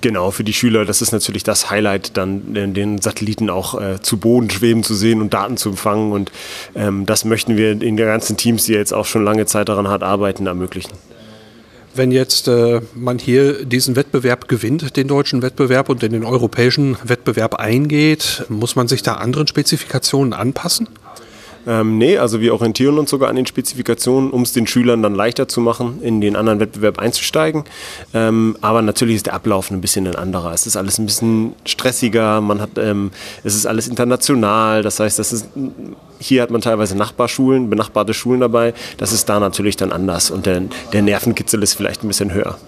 [0.00, 4.16] Genau, für die Schüler, das ist natürlich das Highlight, dann den Satelliten auch äh, zu
[4.16, 6.12] Boden schweben zu sehen und Daten zu empfangen.
[6.12, 6.32] Und
[6.74, 9.88] ähm, das möchten wir in den ganzen Teams, die jetzt auch schon lange Zeit daran
[9.88, 10.92] hart arbeiten, ermöglichen.
[11.96, 16.96] Wenn jetzt äh, man hier diesen Wettbewerb gewinnt, den deutschen Wettbewerb und in den europäischen
[17.04, 20.88] Wettbewerb eingeht, muss man sich da anderen Spezifikationen anpassen?
[21.66, 25.14] Ähm, nee, also wir orientieren uns sogar an den Spezifikationen, um es den Schülern dann
[25.14, 27.64] leichter zu machen, in den anderen Wettbewerb einzusteigen.
[28.12, 30.52] Ähm, aber natürlich ist der Ablauf ein bisschen ein anderer.
[30.52, 33.10] Es ist alles ein bisschen stressiger, man hat, ähm,
[33.44, 35.48] es ist alles international, das heißt, das ist,
[36.18, 38.74] hier hat man teilweise Nachbarschulen, benachbarte Schulen dabei.
[38.98, 42.58] Das ist da natürlich dann anders und der, der Nervenkitzel ist vielleicht ein bisschen höher.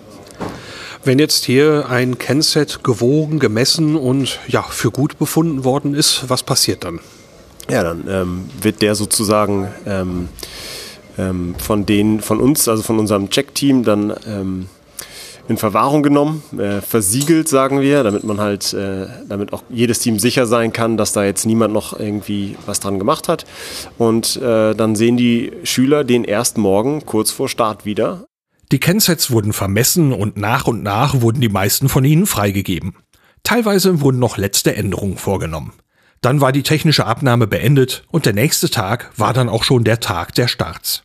[1.04, 6.42] Wenn jetzt hier ein Kennset gewogen, gemessen und ja, für gut befunden worden ist, was
[6.42, 6.98] passiert dann?
[7.68, 10.28] Ja, dann ähm, wird der sozusagen ähm,
[11.18, 14.66] ähm, von den, von uns, also von unserem Check-Team, dann ähm,
[15.48, 20.18] in Verwahrung genommen, äh, versiegelt, sagen wir, damit man halt, äh, damit auch jedes Team
[20.18, 23.44] sicher sein kann, dass da jetzt niemand noch irgendwie was dran gemacht hat.
[23.98, 28.26] Und äh, dann sehen die Schüler den ersten Morgen kurz vor Start wieder.
[28.72, 32.96] Die Kensets wurden vermessen und nach und nach wurden die meisten von ihnen freigegeben.
[33.44, 35.72] Teilweise wurden noch letzte Änderungen vorgenommen.
[36.26, 40.00] Dann war die technische Abnahme beendet und der nächste Tag war dann auch schon der
[40.00, 41.04] Tag der Starts.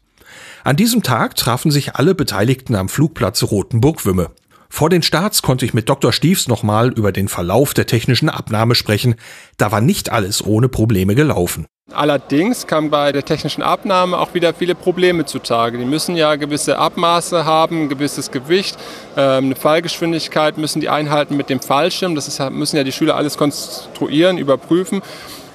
[0.64, 4.32] An diesem Tag trafen sich alle Beteiligten am Flugplatz Rotenburg-Wümme.
[4.68, 6.12] Vor den Starts konnte ich mit Dr.
[6.12, 9.14] Stiefs nochmal über den Verlauf der technischen Abnahme sprechen.
[9.58, 11.68] Da war nicht alles ohne Probleme gelaufen.
[11.94, 15.78] Allerdings kamen bei der technischen Abnahme auch wieder viele Probleme zutage.
[15.78, 18.78] Die müssen ja gewisse Abmaße haben, ein gewisses Gewicht,
[19.18, 22.16] ähm, eine Fallgeschwindigkeit müssen die einhalten mit dem Fallschirm.
[22.16, 25.02] Das ist, müssen ja die Schüler alles konstruieren, überprüfen.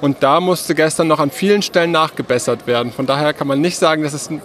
[0.01, 2.93] Und da musste gestern noch an vielen Stellen nachgebessert werden.
[2.93, 4.43] Von daher kann man nicht sagen, dass es eine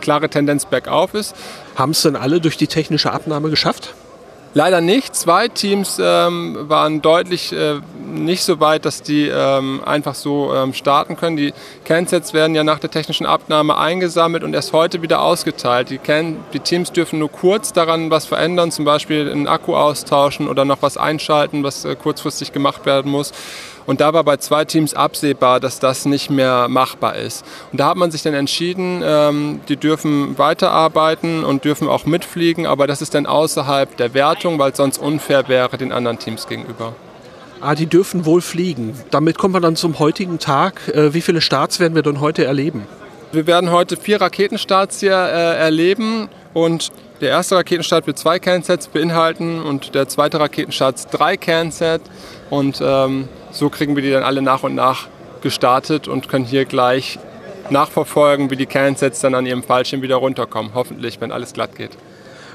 [0.00, 1.34] klare Tendenz bergauf ist.
[1.74, 3.94] Haben es denn alle durch die technische Abnahme geschafft?
[4.56, 5.14] Leider nicht.
[5.14, 7.74] Zwei Teams ähm, waren deutlich äh,
[8.06, 11.36] nicht so weit, dass die ähm, einfach so ähm, starten können.
[11.36, 11.52] Die
[11.84, 15.90] Cansets werden ja nach der technischen Abnahme eingesammelt und erst heute wieder ausgeteilt.
[15.90, 20.48] Die, Can die Teams dürfen nur kurz daran was verändern, zum Beispiel einen Akku austauschen
[20.48, 23.32] oder noch was einschalten, was äh, kurzfristig gemacht werden muss.
[23.86, 27.44] Und da war bei zwei Teams absehbar, dass das nicht mehr machbar ist.
[27.72, 32.66] Und da hat man sich dann entschieden, ähm, die dürfen weiterarbeiten und dürfen auch mitfliegen,
[32.66, 36.46] aber das ist dann außerhalb der Wertung, weil es sonst unfair wäre den anderen Teams
[36.46, 36.94] gegenüber.
[37.60, 38.94] Ah, die dürfen wohl fliegen.
[39.10, 40.88] Damit kommen wir dann zum heutigen Tag.
[40.88, 42.86] Äh, wie viele Starts werden wir denn heute erleben?
[43.32, 48.88] Wir werden heute vier Raketenstarts hier äh, erleben und der erste Raketenstart wird zwei Cansets
[48.88, 52.04] beinhalten und der zweite Raketenstart drei Cansets
[52.50, 55.08] und ähm, so kriegen wir die dann alle nach und nach
[55.40, 57.18] gestartet und können hier gleich
[57.70, 60.72] nachverfolgen, wie die Cansets dann an ihrem Fallschirm wieder runterkommen.
[60.74, 61.90] Hoffentlich, wenn alles glatt geht.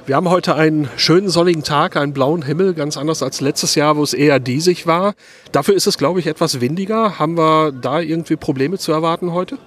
[0.06, 3.98] Wir haben heute einen schönen sonnigen Tag, einen blauen Himmel, ganz anders als letztes Jahr,
[3.98, 5.14] wo es eher diesig war.
[5.52, 7.20] Dafür ist es, glaube ich, etwas windiger.
[7.20, 9.58] Haben wir da irgendwie Probleme zu erwarten heute?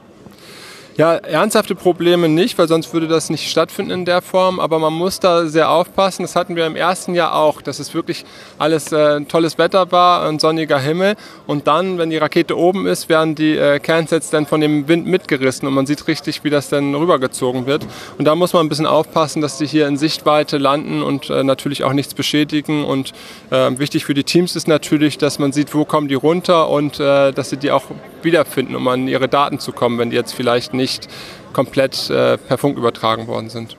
[0.96, 4.61] Ja, ernsthafte Probleme nicht, weil sonst würde das nicht stattfinden in der Form.
[4.61, 6.22] Aber man muss da sehr aufpassen.
[6.22, 8.24] Das hatten wir im ersten Jahr auch, dass es wirklich
[8.59, 11.16] alles äh, tolles Wetter war, ein sonniger Himmel.
[11.48, 15.09] Und dann, wenn die Rakete oben ist, werden die äh, Kernsets dann von dem Wind
[15.09, 17.85] mitgerissen und man sieht richtig, wie das dann rübergezogen wird.
[18.16, 21.42] Und da muss man ein bisschen aufpassen, dass die hier in Sichtweite landen und äh,
[21.42, 22.85] natürlich auch nichts beschädigen.
[22.85, 23.12] Und
[23.50, 27.00] äh, wichtig für die Teams ist natürlich, dass man sieht, wo kommen die runter und
[27.00, 27.83] äh, dass sie die auch
[28.22, 31.09] wiederfinden, um an ihre Daten zu kommen, wenn die jetzt vielleicht nicht nicht
[31.55, 33.79] komplett äh, per Funk übertragen worden sind.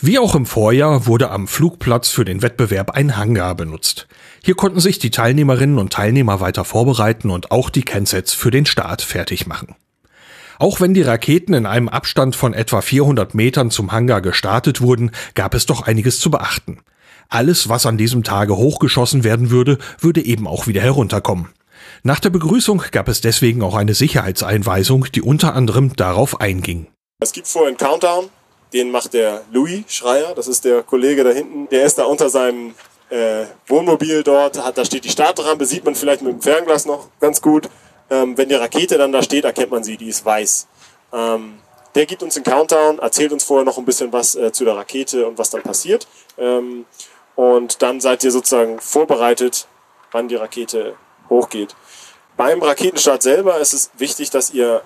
[0.00, 4.08] Wie auch im Vorjahr wurde am Flugplatz für den Wettbewerb ein Hangar benutzt.
[4.42, 8.66] Hier konnten sich die Teilnehmerinnen und Teilnehmer weiter vorbereiten und auch die Kensets für den
[8.66, 9.76] Start fertig machen.
[10.58, 15.12] Auch wenn die Raketen in einem Abstand von etwa 400 Metern zum Hangar gestartet wurden,
[15.34, 16.80] gab es doch einiges zu beachten.
[17.28, 21.48] Alles, was an diesem Tage hochgeschossen werden würde, würde eben auch wieder herunterkommen.
[22.06, 26.86] Nach der Begrüßung gab es deswegen auch eine Sicherheitseinweisung, die unter anderem darauf einging.
[27.18, 28.28] Es gibt vorher einen Countdown,
[28.74, 31.66] den macht der Louis Schreier, das ist der Kollege da hinten.
[31.70, 32.74] Der ist da unter seinem
[33.08, 37.08] äh, Wohnmobil dort, hat, da steht die Startrampe, sieht man vielleicht mit dem Fernglas noch
[37.20, 37.70] ganz gut.
[38.10, 40.66] Ähm, wenn die Rakete dann da steht, erkennt man sie, die ist weiß.
[41.10, 41.54] Ähm,
[41.94, 44.76] der gibt uns einen Countdown, erzählt uns vorher noch ein bisschen was äh, zu der
[44.76, 46.06] Rakete und was dann passiert.
[46.36, 46.84] Ähm,
[47.34, 49.68] und dann seid ihr sozusagen vorbereitet,
[50.12, 50.96] wann die Rakete
[51.30, 51.74] hochgeht.
[52.36, 54.82] Beim Raketenstart selber ist es wichtig, dass ihr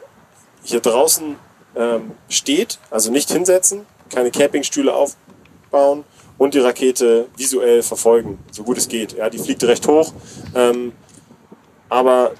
[0.62, 1.36] hier draußen
[1.76, 6.04] ähm, steht, also nicht hinsetzen, keine Campingstühle aufbauen
[6.36, 9.14] und die Rakete visuell verfolgen, so gut es geht.
[9.14, 10.12] Ja, die fliegt recht hoch,
[10.54, 10.92] ähm,
[11.88, 12.32] aber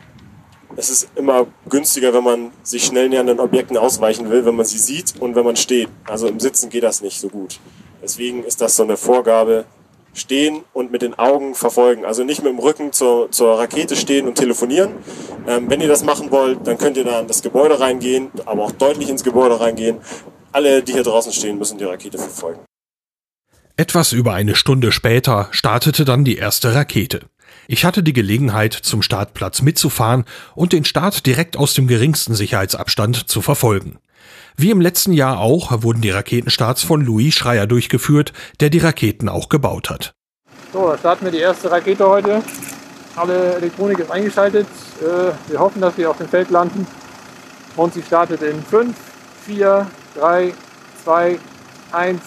[0.76, 4.78] es ist immer günstiger, wenn man sich schnell nähernden Objekten ausweichen will, wenn man sie
[4.78, 5.88] sieht und wenn man steht.
[6.06, 7.58] Also im Sitzen geht das nicht so gut.
[8.02, 9.64] Deswegen ist das so eine Vorgabe,
[10.14, 12.04] stehen und mit den Augen verfolgen.
[12.04, 14.92] Also nicht mit dem Rücken zur, zur Rakete stehen und telefonieren.
[15.46, 18.64] Ähm, wenn ihr das machen wollt, dann könnt ihr da in das Gebäude reingehen, aber
[18.64, 19.98] auch deutlich ins Gebäude reingehen.
[20.52, 22.60] Alle, die hier draußen stehen, müssen die Rakete verfolgen.
[23.76, 27.20] Etwas über eine Stunde später startete dann die erste Rakete.
[27.68, 33.28] Ich hatte die Gelegenheit, zum Startplatz mitzufahren und den Start direkt aus dem geringsten Sicherheitsabstand
[33.28, 33.98] zu verfolgen.
[34.60, 39.28] Wie im letzten Jahr auch wurden die Raketenstarts von Louis Schreier durchgeführt, der die Raketen
[39.28, 40.14] auch gebaut hat.
[40.72, 42.42] So, da starten wir die erste Rakete heute.
[43.14, 44.66] Alle Elektronik ist eingeschaltet.
[45.00, 46.88] Äh, wir hoffen, dass wir auf dem Feld landen.
[47.76, 48.96] Und sie startet in 5,
[49.46, 50.52] 4, 3,
[51.04, 51.38] 2,
[51.92, 52.18] 1.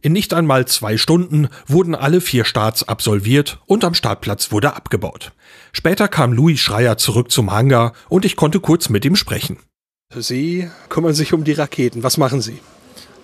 [0.00, 5.32] In nicht einmal zwei Stunden wurden alle vier Starts absolviert und am Startplatz wurde abgebaut.
[5.76, 9.58] Später kam Louis Schreier zurück zum Hangar und ich konnte kurz mit ihm sprechen.
[10.14, 12.02] Sie kümmern sich um die Raketen.
[12.02, 12.60] Was machen Sie?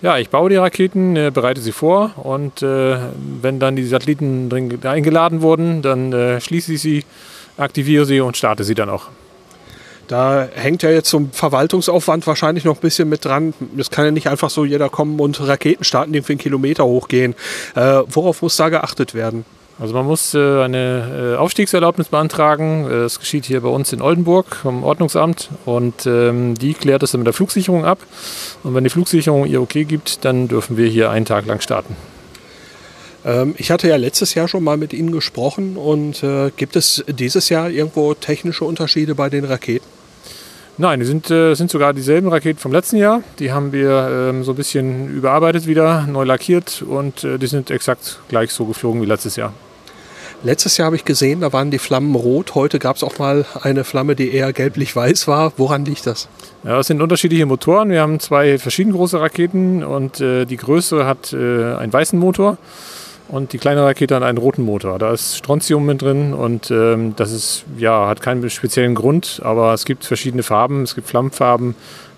[0.02, 2.98] Ja, ich baue die Raketen, äh, bereite sie vor und äh,
[3.40, 7.04] wenn dann die Satelliten drin eingeladen wurden, dann äh, schließe ich sie,
[7.56, 9.08] aktiviere sie und starte sie dann auch.
[10.08, 13.54] Da hängt ja jetzt zum Verwaltungsaufwand wahrscheinlich noch ein bisschen mit dran.
[13.78, 16.84] Es kann ja nicht einfach so jeder kommen und Raketen starten, die für einen Kilometer
[16.84, 17.34] hochgehen.
[17.74, 19.46] Äh, worauf muss da geachtet werden?
[19.78, 22.86] Also man muss äh, eine äh, Aufstiegserlaubnis beantragen.
[22.86, 27.12] Äh, das geschieht hier bei uns in Oldenburg vom Ordnungsamt und ähm, die klärt das
[27.12, 27.98] dann mit der Flugsicherung ab.
[28.62, 31.96] Und wenn die Flugsicherung ihr okay gibt, dann dürfen wir hier einen Tag lang starten.
[33.24, 36.24] Ähm, ich hatte ja letztes Jahr schon mal mit Ihnen gesprochen und
[36.56, 40.01] gibt es dieses Jahr irgendwo technische Unterschiede bei den Raketen?
[40.78, 43.22] Nein, die sind, äh, sind sogar dieselben Raketen vom letzten Jahr.
[43.38, 47.70] Die haben wir ähm, so ein bisschen überarbeitet wieder, neu lackiert und äh, die sind
[47.70, 49.52] exakt gleich so geflogen wie letztes Jahr.
[50.44, 52.56] Letztes Jahr habe ich gesehen, da waren die Flammen rot.
[52.56, 55.52] Heute gab es auch mal eine Flamme, die eher gelblich-weiß war.
[55.56, 56.28] Woran liegt das?
[56.64, 57.90] Ja, es sind unterschiedliche Motoren.
[57.90, 62.56] Wir haben zwei verschieden große Raketen und äh, die größere hat äh, einen weißen Motor
[63.32, 64.98] und die kleine Rakete hat einen roten Motor.
[64.98, 69.72] Da ist Strontium mit drin und ähm, das ist, ja, hat keinen speziellen Grund, aber
[69.72, 70.82] es gibt verschiedene Farben.
[70.82, 71.74] Es gibt Flammenfarben,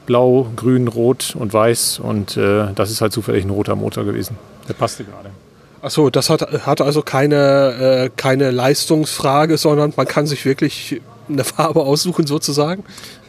[0.07, 4.37] blau, grün, rot und weiß und äh, das ist halt zufällig ein roter Motor gewesen.
[4.69, 5.31] Der passte gerade.
[5.83, 11.45] Achso, das hat, hat also keine, äh, keine Leistungsfrage, sondern man kann sich wirklich eine
[11.45, 12.85] Farbe aussuchen sozusagen?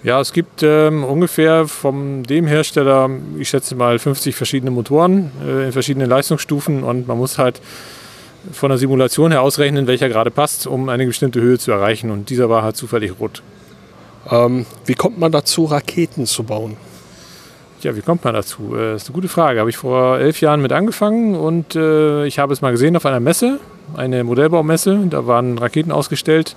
[0.05, 5.65] Ja, es gibt ähm, ungefähr von dem Hersteller, ich schätze mal 50 verschiedene Motoren äh,
[5.65, 7.59] in verschiedenen Leistungsstufen und man muss halt
[8.51, 12.29] von der Simulation her ausrechnen, welcher gerade passt, um eine bestimmte Höhe zu erreichen und
[12.29, 13.41] dieser war halt zufällig rot.
[14.29, 16.77] Ähm, wie kommt man dazu, Raketen zu bauen?
[17.81, 18.73] Ja, wie kommt man dazu?
[18.73, 19.59] Das äh, ist eine gute Frage.
[19.59, 23.07] Habe ich vor elf Jahren mit angefangen und äh, ich habe es mal gesehen auf
[23.07, 23.59] einer Messe,
[23.97, 25.07] eine Modellbaumesse.
[25.09, 26.55] Da waren Raketen ausgestellt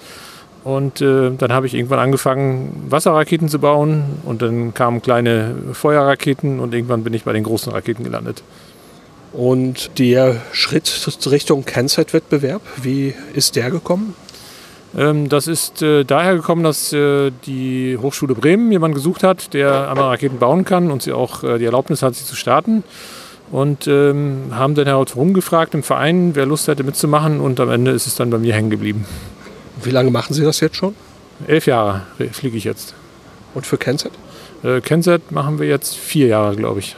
[0.64, 6.61] und äh, dann habe ich irgendwann angefangen, Wasserraketen zu bauen und dann kamen kleine Feuerraketen
[6.61, 8.42] und irgendwann bin ich bei den großen Raketen gelandet.
[9.33, 10.90] Und der Schritt
[11.31, 14.14] Richtung Kennzeitwettbewerb, wie ist der gekommen?
[14.97, 19.90] Ähm, das ist äh, daher gekommen, dass äh, die Hochschule Bremen jemanden gesucht hat, der
[19.90, 22.85] einmal Raketen bauen kann und sie auch äh, die Erlaubnis hat, sie zu starten.
[23.51, 28.07] Und ähm, haben dann herumgefragt im Verein, wer Lust hätte mitzumachen und am Ende ist
[28.07, 29.07] es dann bei mir hängen geblieben.
[29.82, 30.94] Wie lange machen Sie das jetzt schon?
[31.46, 32.94] Elf Jahre fliege ich jetzt.
[33.54, 34.12] Und für Kennset?
[34.62, 36.96] Äh, Kennset machen wir jetzt vier Jahre, glaube ich.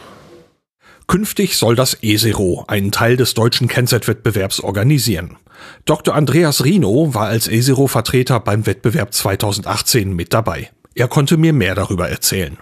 [1.07, 5.37] Künftig soll das ESERO einen Teil des deutschen Kennset-Wettbewerbs organisieren.
[5.85, 6.15] Dr.
[6.15, 10.71] Andreas Rino war als ESERO-Vertreter beim Wettbewerb 2018 mit dabei.
[10.95, 12.59] Er konnte mir mehr darüber erzählen.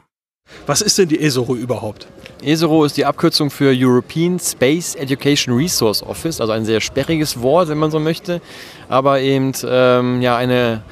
[0.67, 2.07] Was ist denn die ESERO überhaupt?
[2.43, 7.69] ESERO ist die Abkürzung für European Space Education Resource Office, also ein sehr sperriges Wort,
[7.69, 8.41] wenn man so möchte,
[8.89, 10.83] aber eben ähm, ja, eine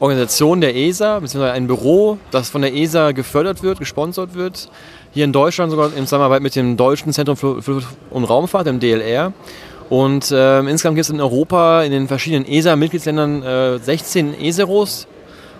[0.00, 4.70] Organisation der ESA, beziehungsweise ein Büro, das von der ESA gefördert wird, gesponsert wird.
[5.12, 8.80] Hier in Deutschland sogar in Zusammenarbeit mit dem Deutschen Zentrum für Luft- und Raumfahrt, dem
[8.80, 9.32] DLR.
[9.88, 15.06] Und äh, insgesamt gibt es in Europa in den verschiedenen ESA-Mitgliedsländern äh, 16 ESEROs,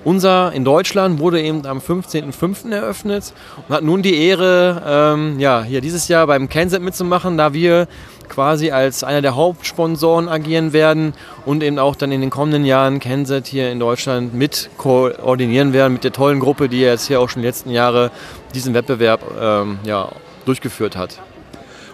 [0.07, 2.71] unser in Deutschland wurde eben am 15.05.
[2.71, 3.35] eröffnet
[3.67, 7.89] und hat nun die Ehre, ähm, ja, hier dieses Jahr beim Kennset mitzumachen, da wir
[8.29, 11.13] quasi als einer der Hauptsponsoren agieren werden
[11.45, 15.95] und eben auch dann in den kommenden Jahren Kennset hier in Deutschland mit koordinieren werden
[15.95, 18.13] mit der tollen Gruppe, die jetzt hier auch schon die letzten Jahre
[18.55, 20.11] diesen Wettbewerb ähm, ja,
[20.45, 21.21] durchgeführt hat.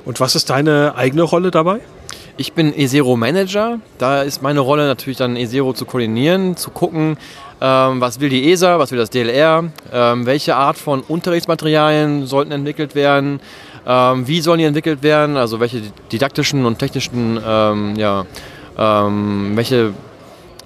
[0.05, 1.81] Und was ist deine eigene Rolle dabei?
[2.37, 3.79] Ich bin Esero Manager.
[3.99, 7.19] Da ist meine Rolle natürlich dann Esero zu koordinieren, zu gucken,
[7.63, 12.51] ähm, was will die ESA, was will das DLR, ähm, welche Art von Unterrichtsmaterialien sollten
[12.51, 13.39] entwickelt werden,
[13.87, 18.27] ähm, wie sollen die entwickelt werden, also welche didaktischen und technischen, ähm, ja,
[18.77, 19.95] ähm, welche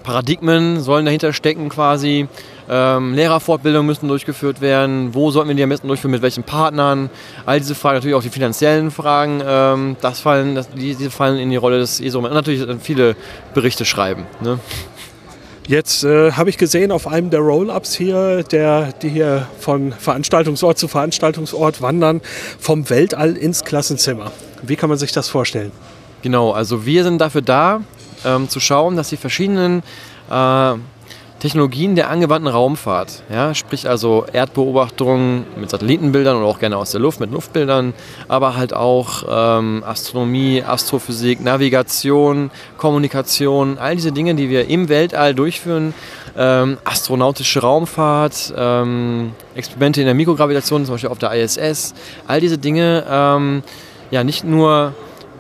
[0.05, 2.29] Paradigmen sollen dahinter stecken quasi.
[2.69, 5.15] Ähm, Lehrerfortbildungen müssen durchgeführt werden.
[5.15, 6.13] Wo sollten wir die am besten durchführen?
[6.13, 7.11] Mit welchen Partnern?
[7.45, 11.39] All diese Fragen, natürlich auch die finanziellen Fragen, ähm, das fallen, das, die, die, fallen
[11.39, 12.21] in die Rolle des ESO.
[12.21, 13.17] Und natürlich viele
[13.53, 14.25] Berichte schreiben.
[14.41, 14.59] Ne?
[15.69, 20.79] Jetzt äh, habe ich gesehen auf einem der Roll-Ups hier, der, die hier von Veranstaltungsort
[20.79, 22.21] zu Veranstaltungsort wandern,
[22.61, 24.31] vom Weltall ins Klassenzimmer.
[24.63, 25.73] Wie kann man sich das vorstellen?
[26.23, 27.81] Genau, also wir sind dafür da,
[28.25, 29.83] ähm, zu schauen, dass die verschiedenen
[30.31, 30.75] äh,
[31.47, 37.01] Technologien der angewandten Raumfahrt, ja, sprich also Erdbeobachtung mit Satellitenbildern oder auch gerne aus der
[37.01, 37.95] Luft mit Luftbildern,
[38.27, 45.37] aber halt auch ähm, Astronomie, Astrophysik, Navigation, Kommunikation, all diese Dinge, die wir im Weltall
[45.37, 45.95] durchführen,
[46.37, 51.95] ähm, astronautische Raumfahrt, ähm, Experimente in der Mikrogravitation, zum Beispiel auf der ISS,
[52.27, 53.63] all diese Dinge ähm,
[54.11, 54.95] ja nicht nur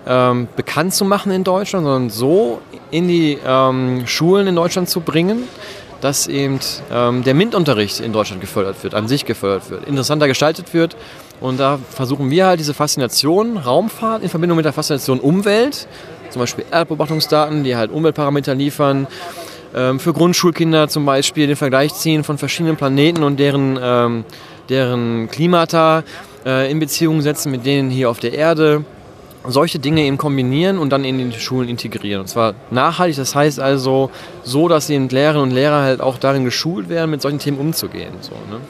[0.06, 2.60] ähm, bekannt zu machen in Deutschland, sondern so
[2.92, 5.48] in die ähm, Schulen in Deutschland zu bringen,
[6.00, 6.60] dass eben
[6.92, 10.96] ähm, der MINT-Unterricht in Deutschland gefördert wird, an sich gefördert wird, interessanter gestaltet wird.
[11.40, 15.86] Und da versuchen wir halt diese Faszination Raumfahrt in Verbindung mit der Faszination Umwelt,
[16.30, 19.06] zum Beispiel Erdbeobachtungsdaten, die halt Umweltparameter liefern,
[19.74, 24.24] ähm, für Grundschulkinder zum Beispiel den Vergleich ziehen von verschiedenen Planeten und deren, ähm,
[24.68, 26.04] deren Klimata
[26.44, 28.84] äh, in Beziehung setzen mit denen hier auf der Erde
[29.48, 32.22] solche Dinge eben kombinieren und dann in die Schulen integrieren.
[32.22, 34.10] Und zwar nachhaltig, das heißt also
[34.42, 38.12] so, dass eben Lehrerinnen und Lehrer halt auch darin geschult werden, mit solchen Themen umzugehen.
[38.20, 38.60] So, ne?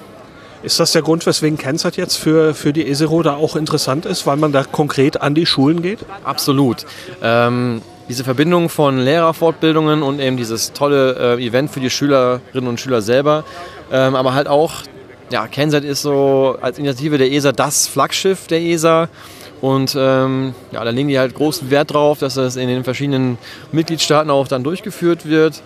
[0.62, 4.26] Ist das der Grund, weswegen Kenzert jetzt für, für die ESERO da auch interessant ist,
[4.26, 6.00] weil man da konkret an die Schulen geht?
[6.24, 6.86] Absolut.
[7.22, 12.80] Ähm, diese Verbindung von Lehrerfortbildungen und eben dieses tolle äh, Event für die Schülerinnen und
[12.80, 13.44] Schüler selber,
[13.92, 14.82] ähm, aber halt auch,
[15.30, 19.08] ja, Kensat ist so als Initiative der ESA das Flaggschiff der ESA
[19.60, 23.38] und ähm, ja, da legen die halt großen Wert drauf, dass das in den verschiedenen
[23.72, 25.62] Mitgliedstaaten auch dann durchgeführt wird.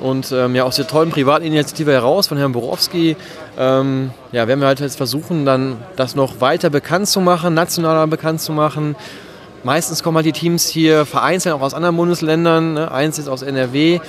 [0.00, 3.16] Und ähm, ja, aus der tollen Privatinitiative heraus von Herrn Borowski
[3.58, 8.06] ähm, ja, werden wir halt jetzt versuchen, dann das noch weiter bekannt zu machen, nationaler
[8.06, 8.96] bekannt zu machen.
[9.62, 12.74] Meistens kommen halt die Teams hier vereinzelt auch aus anderen Bundesländern.
[12.74, 12.90] Ne?
[12.90, 14.00] Eins ist aus NRW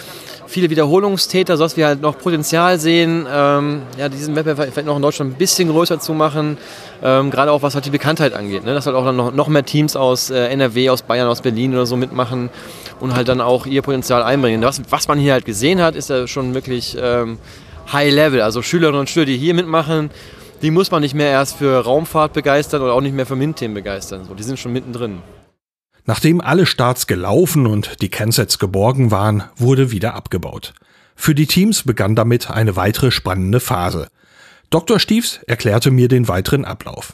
[0.52, 5.02] viele Wiederholungstäter, sodass wir halt noch Potenzial sehen, ähm, ja, diesen Wettbewerb vielleicht noch in
[5.02, 6.58] Deutschland ein bisschen größer zu machen,
[7.02, 8.66] ähm, gerade auch was halt die Bekanntheit angeht.
[8.66, 8.74] Ne?
[8.74, 11.74] Dass halt auch dann noch, noch mehr Teams aus äh, NRW, aus Bayern, aus Berlin
[11.74, 12.50] oder so mitmachen
[13.00, 14.62] und halt dann auch ihr Potenzial einbringen.
[14.62, 17.38] Was, was man hier halt gesehen hat, ist ja schon wirklich ähm,
[17.92, 18.42] High Level.
[18.42, 20.12] Also Schülerinnen und Schüler, die hier mitmachen,
[20.62, 23.74] die muss man nicht mehr erst für Raumfahrt begeistern oder auch nicht mehr für MINT-Themen
[23.74, 24.26] begeistern.
[24.28, 25.20] So, die sind schon mittendrin.
[26.06, 30.74] Nachdem alle Starts gelaufen und die Kensets geborgen waren, wurde wieder abgebaut.
[31.16, 34.08] Für die Teams begann damit eine weitere spannende Phase.
[34.70, 35.00] Dr.
[35.00, 37.14] Stiefs erklärte mir den weiteren Ablauf.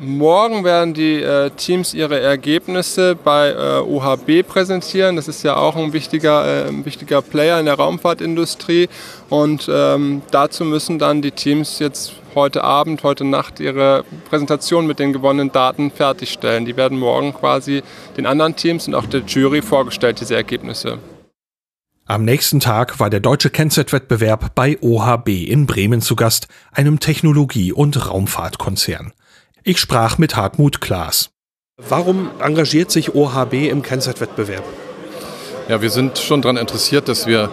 [0.00, 5.16] Morgen werden die äh, Teams ihre Ergebnisse bei äh, OHB präsentieren.
[5.16, 8.88] Das ist ja auch ein wichtiger, äh, ein wichtiger Player in der Raumfahrtindustrie.
[9.28, 15.00] Und ähm, dazu müssen dann die Teams jetzt heute Abend, heute Nacht ihre Präsentation mit
[15.00, 16.64] den gewonnenen Daten fertigstellen.
[16.64, 17.82] Die werden morgen quasi
[18.16, 20.98] den anderen Teams und auch der Jury vorgestellt, diese Ergebnisse.
[22.06, 27.72] Am nächsten Tag war der deutsche Kennzeitwettbewerb bei OHB in Bremen zu Gast, einem Technologie-
[27.72, 29.12] und Raumfahrtkonzern.
[29.68, 31.28] Ich sprach mit Hartmut Klaas.
[31.76, 34.64] Warum engagiert sich OHB im Kennzeitwettbewerb?
[35.68, 37.50] Ja, wir sind schon daran interessiert, dass wir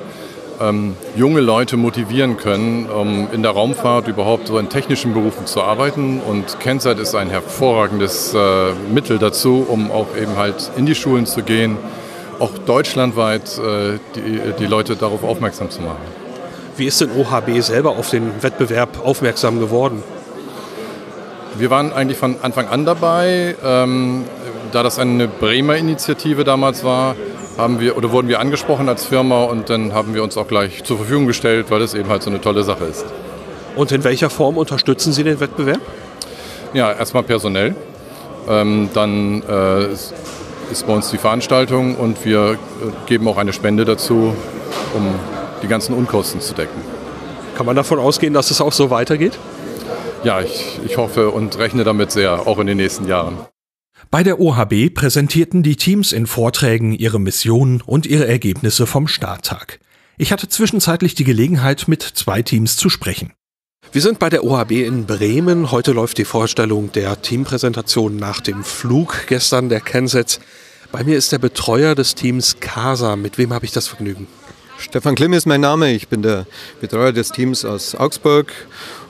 [0.61, 5.61] ähm, junge Leute motivieren können, um in der Raumfahrt überhaupt so in technischen Berufen zu
[5.61, 6.21] arbeiten.
[6.21, 11.25] Und Kensat ist ein hervorragendes äh, Mittel dazu, um auch eben halt in die Schulen
[11.25, 11.75] zu gehen,
[12.39, 15.99] auch deutschlandweit äh, die, die Leute darauf aufmerksam zu machen.
[16.77, 20.01] Wie ist denn OHB selber auf den Wettbewerb aufmerksam geworden?
[21.57, 23.55] Wir waren eigentlich von Anfang an dabei.
[23.63, 24.25] Ähm,
[24.71, 27.15] da das eine Bremer Initiative damals war,
[27.57, 30.83] haben wir oder wurden wir angesprochen als Firma und dann haben wir uns auch gleich
[30.83, 33.05] zur Verfügung gestellt, weil es eben halt so eine tolle Sache ist.
[33.75, 35.79] Und in welcher Form unterstützen Sie den Wettbewerb?
[36.73, 37.75] Ja, erstmal personell.
[38.49, 42.57] Ähm, dann äh, ist bei uns die Veranstaltung und wir äh,
[43.05, 44.35] geben auch eine Spende dazu,
[44.93, 45.15] um
[45.63, 46.81] die ganzen Unkosten zu decken.
[47.55, 49.37] Kann man davon ausgehen, dass es auch so weitergeht?
[50.25, 53.37] Ja, ich, ich hoffe und rechne damit sehr, auch in den nächsten Jahren.
[54.09, 59.79] Bei der OHB präsentierten die Teams in Vorträgen ihre Missionen und ihre Ergebnisse vom Starttag.
[60.17, 63.33] Ich hatte zwischenzeitlich die Gelegenheit, mit zwei Teams zu sprechen.
[63.91, 65.69] Wir sind bei der OHB in Bremen.
[65.69, 70.39] Heute läuft die Vorstellung der Teampräsentation nach dem Flug gestern der Kensets.
[70.91, 73.15] Bei mir ist der Betreuer des Teams CASA.
[73.15, 74.25] Mit wem habe ich das Vergnügen?
[74.79, 75.93] Stefan Klimm ist mein Name.
[75.93, 76.47] Ich bin der
[76.81, 78.51] Betreuer des Teams aus Augsburg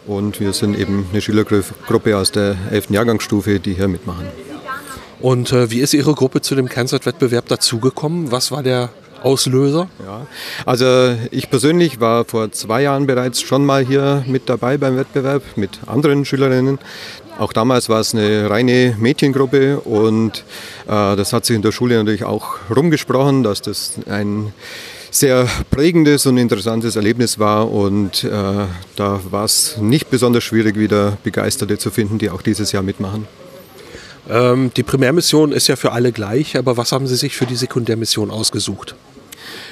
[0.08, 2.89] und wir sind eben eine Schülergruppe aus der 11.
[2.91, 4.26] Jahrgangsstufe, die hier mitmachen.
[5.20, 8.32] Und äh, wie ist Ihre Gruppe zu dem Kennzeit-Wettbewerb dazugekommen?
[8.32, 8.89] Was war der
[9.24, 9.89] Auslöser?
[10.06, 10.28] Ja,
[10.66, 15.41] also ich persönlich war vor zwei Jahren bereits schon mal hier mit dabei beim Wettbewerb
[15.56, 16.78] mit anderen Schülerinnen.
[17.39, 20.45] Auch damals war es eine reine Mädchengruppe und
[20.88, 24.53] äh, das hat sich in der Schule natürlich auch rumgesprochen, dass das ein
[25.16, 28.30] sehr prägendes und interessantes Erlebnis war und äh,
[28.95, 33.28] da war es nicht besonders schwierig, wieder Begeisterte zu finden, die auch dieses Jahr mitmachen.
[34.30, 37.55] Ähm, die Primärmission ist ja für alle gleich, aber was haben Sie sich für die
[37.55, 38.95] Sekundärmission ausgesucht?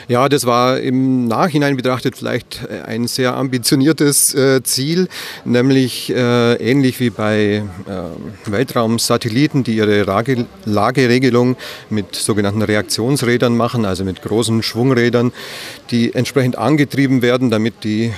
[0.08, 5.08] Ja, das war im Nachhinein betrachtet vielleicht ein sehr ambitioniertes äh, Ziel,
[5.46, 11.56] nämlich äh, ähnlich wie bei äh, Weltraumsatelliten, die ihre Lage Lageregelung
[11.90, 15.32] mit sogenannten Reaktionsrädern machen, also mit großen Schwungrädern,
[15.92, 18.12] die entsprechend angetrieben werden, damit die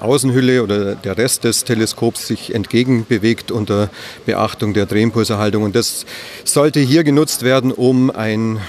[0.00, 3.90] Außenhülle oder der Rest des Teleskops sich entgegenbewegt unter
[4.26, 5.62] Beachtung der Drehimpulserhaltung.
[5.62, 6.06] Und das
[6.44, 8.60] sollte hier genutzt werden, um ein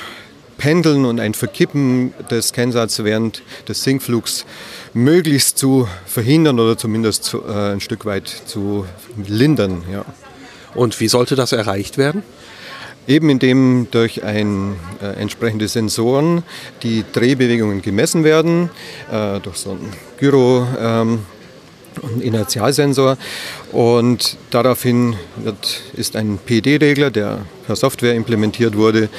[0.62, 4.46] Pendeln und ein Verkippen des Kennsatz während des Sinkflugs
[4.94, 8.86] möglichst zu verhindern oder zumindest zu, äh, ein Stück weit zu
[9.28, 9.82] lindern.
[9.92, 10.06] Ja.
[10.76, 12.22] Und wie sollte das erreicht werden?
[13.08, 16.44] Eben indem durch ein, äh, entsprechende Sensoren
[16.84, 18.70] die Drehbewegungen gemessen werden,
[19.12, 20.68] äh, durch so ein Gyro.
[20.80, 21.26] Ähm,
[22.22, 23.18] Inertialsensor
[23.72, 29.10] und daraufhin wird, ist ein PD-Regler, der per Software implementiert wurde,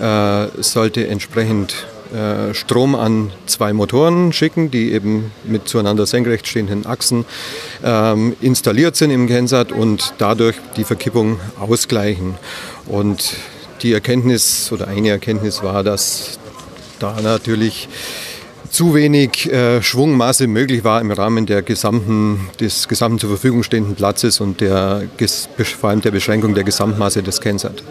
[0.00, 6.84] äh, sollte entsprechend äh, Strom an zwei Motoren schicken, die eben mit zueinander senkrecht stehenden
[6.84, 7.24] Achsen
[7.82, 12.34] ähm, installiert sind im Gensat und dadurch die Verkippung ausgleichen.
[12.86, 13.34] Und
[13.82, 16.38] die Erkenntnis oder eine Erkenntnis war, dass
[16.98, 17.88] da natürlich
[18.72, 23.94] zu wenig äh, Schwungmasse möglich war im Rahmen der gesamten, des gesamten zur Verfügung stehenden
[23.94, 25.02] Platzes und der,
[25.78, 27.82] vor allem der Beschränkung der Gesamtmasse des Kensat.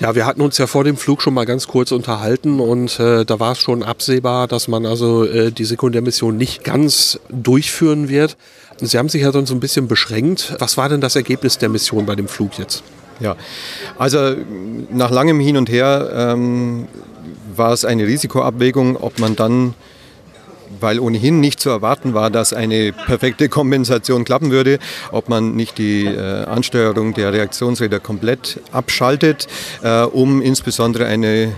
[0.00, 3.24] Ja, wir hatten uns ja vor dem Flug schon mal ganz kurz unterhalten und äh,
[3.24, 8.36] da war es schon absehbar, dass man also äh, die Sekundärmission nicht ganz durchführen wird.
[8.78, 10.56] Sie haben sich ja dann so ein bisschen beschränkt.
[10.58, 12.82] Was war denn das Ergebnis der Mission bei dem Flug jetzt?
[13.20, 13.36] Ja,
[13.96, 14.34] also
[14.90, 16.88] nach langem Hin und Her ähm,
[17.54, 19.74] war es eine Risikoabwägung, ob man dann
[20.80, 24.78] weil ohnehin nicht zu erwarten war, dass eine perfekte Kompensation klappen würde,
[25.12, 29.46] ob man nicht die äh, Ansteuerung der Reaktionsräder komplett abschaltet,
[29.82, 31.52] äh, um insbesondere eine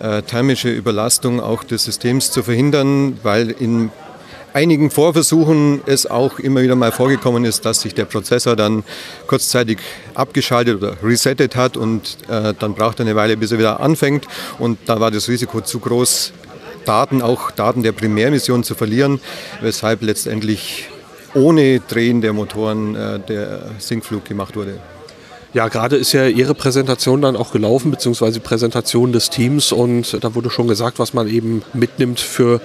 [0.00, 3.90] äh, thermische Überlastung auch des Systems zu verhindern, weil in
[4.52, 8.84] einigen Vorversuchen es auch immer wieder mal vorgekommen ist, dass sich der Prozessor dann
[9.26, 9.78] kurzzeitig
[10.14, 14.26] abgeschaltet oder resettet hat und äh, dann braucht er eine Weile, bis er wieder anfängt.
[14.58, 16.32] Und da war das Risiko zu groß,
[16.88, 19.20] Daten, auch Daten der Primärmission zu verlieren,
[19.60, 20.88] weshalb letztendlich
[21.34, 24.80] ohne Drehen der Motoren äh, der Sinkflug gemacht wurde.
[25.54, 30.22] Ja, gerade ist ja Ihre Präsentation dann auch gelaufen, beziehungsweise die Präsentation des Teams und
[30.22, 32.60] da wurde schon gesagt, was man eben mitnimmt für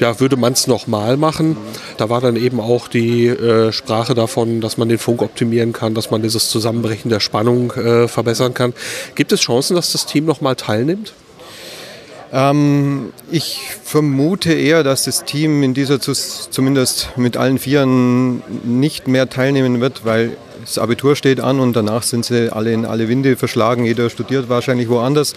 [0.00, 1.56] ja, würde man es nochmal machen.
[1.96, 5.94] Da war dann eben auch die äh, Sprache davon, dass man den Funk optimieren kann,
[5.94, 8.74] dass man dieses Zusammenbrechen der Spannung äh, verbessern kann.
[9.14, 11.14] Gibt es Chancen, dass das Team nochmal teilnimmt?
[12.32, 19.30] Ähm, ich vermute eher, dass das Team in dieser zumindest mit allen Vieren nicht mehr
[19.30, 23.36] teilnehmen wird, weil das Abitur steht an und danach sind sie alle in alle Winde
[23.36, 23.84] verschlagen.
[23.84, 25.34] Jeder studiert wahrscheinlich woanders,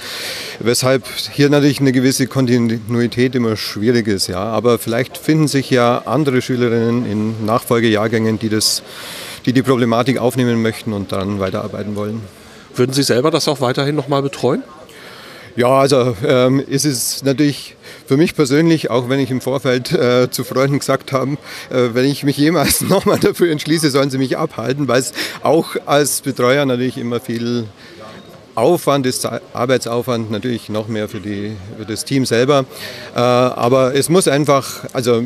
[0.60, 4.28] weshalb hier natürlich eine gewisse Kontinuität immer schwierig ist.
[4.28, 4.40] Ja.
[4.40, 8.84] Aber vielleicht finden sich ja andere Schülerinnen in Nachfolgejahrgängen, die, das,
[9.46, 12.22] die die Problematik aufnehmen möchten und daran weiterarbeiten wollen.
[12.76, 14.64] Würden Sie selber das auch weiterhin noch mal betreuen?
[15.56, 17.76] Ja, also ähm, ist es natürlich
[18.06, 21.34] für mich persönlich, auch wenn ich im Vorfeld äh, zu Freunden gesagt habe,
[21.70, 25.76] äh, wenn ich mich jemals nochmal dafür entschließe, sollen sie mich abhalten, weil es auch
[25.86, 27.66] als Betreuer natürlich immer viel
[28.56, 32.66] Aufwand ist, Arbeitsaufwand natürlich noch mehr für, die, für das Team selber.
[33.16, 35.24] Äh, aber es muss einfach, also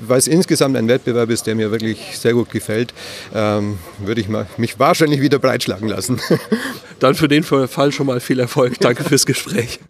[0.00, 2.94] weil es insgesamt ein Wettbewerb ist, der mir wirklich sehr gut gefällt,
[3.34, 6.20] ähm, würde ich mich wahrscheinlich wieder breitschlagen lassen.
[7.00, 8.78] Dann für den Fall schon mal viel Erfolg.
[8.80, 9.80] Danke fürs Gespräch.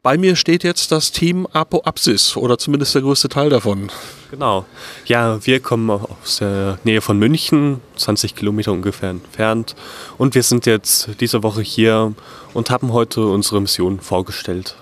[0.00, 3.90] Bei mir steht jetzt das Team Apo Apsis oder zumindest der größte Teil davon.
[4.30, 4.64] Genau.
[5.06, 9.74] Ja, wir kommen aus der Nähe von München, 20 Kilometer ungefähr entfernt.
[10.16, 12.14] Und wir sind jetzt diese Woche hier
[12.54, 14.76] und haben heute unsere Mission vorgestellt.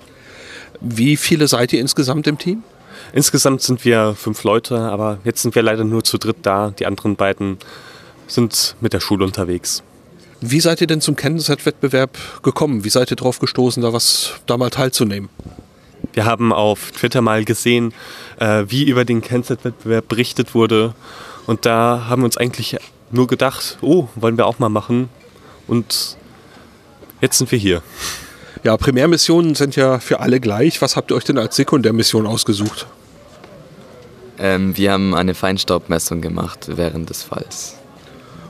[0.81, 2.63] Wie viele seid ihr insgesamt im Team?
[3.13, 6.73] Insgesamt sind wir fünf Leute, aber jetzt sind wir leider nur zu dritt da.
[6.79, 7.59] Die anderen beiden
[8.27, 9.83] sind mit der Schule unterwegs.
[10.41, 12.85] Wie seid ihr denn zum Kenntniswettbewerb gekommen?
[12.85, 15.31] Wie seid ihr darauf gestoßen, da was da mal teilzunehmen?
[16.13, 17.95] Wir haben auf Twitter mal gesehen,
[18.39, 20.95] äh, wie über den Kenntniswettbewerb berichtet wurde.
[21.47, 22.77] Und da haben wir uns eigentlich
[23.11, 25.09] nur gedacht, oh, wollen wir auch mal machen.
[25.67, 26.17] Und
[27.21, 27.83] jetzt sind wir hier.
[28.67, 30.83] Ja, Primärmissionen sind ja für alle gleich.
[30.83, 32.89] Was habt ihr euch denn als Sekundärmission ausgesucht?
[34.41, 37.77] Ähm, wir haben eine Feinstaubmessung gemacht während des Falls.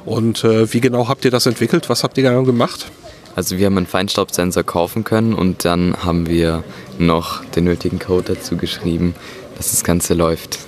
[0.06, 1.90] Und äh, wie genau habt ihr das entwickelt?
[1.90, 2.90] Was habt ihr genau gemacht?
[3.34, 6.64] Also wir haben einen Feinstaubsensor kaufen können und dann haben wir
[6.98, 9.14] noch den nötigen Code dazu geschrieben,
[9.58, 10.60] dass das Ganze läuft.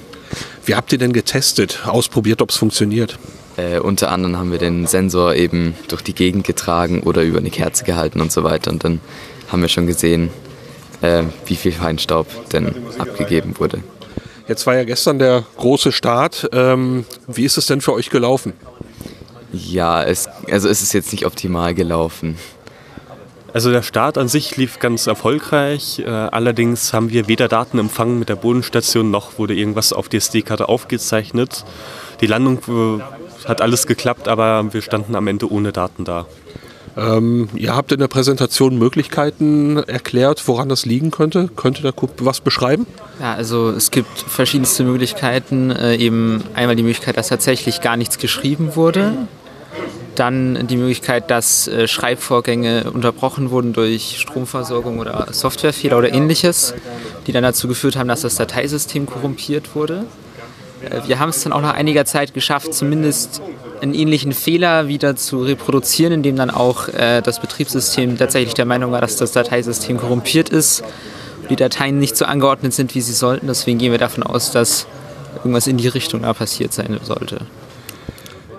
[0.66, 3.18] Wie habt ihr denn getestet, ausprobiert, ob es funktioniert?
[3.56, 7.48] Äh, unter anderem haben wir den Sensor eben durch die Gegend getragen oder über eine
[7.48, 8.70] Kerze gehalten und so weiter.
[8.70, 9.00] Und dann
[9.48, 10.30] haben wir schon gesehen,
[11.00, 13.82] äh, wie viel Feinstaub denn abgegeben wurde.
[14.48, 16.48] Jetzt war ja gestern der große Start.
[16.52, 18.54] Ähm, wie ist es denn für euch gelaufen?
[19.52, 22.36] Ja, es, also es ist jetzt nicht optimal gelaufen.
[23.52, 26.00] Also der Start an sich lief ganz erfolgreich.
[26.00, 30.18] Äh, allerdings haben wir weder Daten empfangen mit der Bodenstation noch wurde irgendwas auf die
[30.18, 31.64] SD-Karte aufgezeichnet.
[32.20, 36.26] Die Landung äh, hat alles geklappt, aber wir standen am Ende ohne Daten da.
[36.98, 41.48] Ähm, ihr habt in der Präsentation Möglichkeiten erklärt, woran das liegen könnte.
[41.54, 42.86] Könnt ihr da was beschreiben?
[43.20, 45.70] Ja, also es gibt verschiedenste Möglichkeiten.
[45.70, 49.12] Äh, eben einmal die Möglichkeit, dass tatsächlich gar nichts geschrieben wurde.
[50.16, 56.74] Dann die Möglichkeit, dass äh, Schreibvorgänge unterbrochen wurden durch Stromversorgung oder Softwarefehler oder ähnliches,
[57.28, 60.04] die dann dazu geführt haben, dass das Dateisystem korrumpiert wurde.
[60.82, 63.40] Äh, wir haben es dann auch nach einiger Zeit geschafft, zumindest
[63.80, 68.92] einen ähnlichen Fehler wieder zu reproduzieren, indem dann auch äh, das Betriebssystem tatsächlich der Meinung
[68.92, 70.82] war, dass das Dateisystem korrumpiert ist
[71.42, 73.46] und die Dateien nicht so angeordnet sind, wie sie sollten.
[73.46, 74.86] Deswegen gehen wir davon aus, dass
[75.36, 77.40] irgendwas in die Richtung da passiert sein sollte.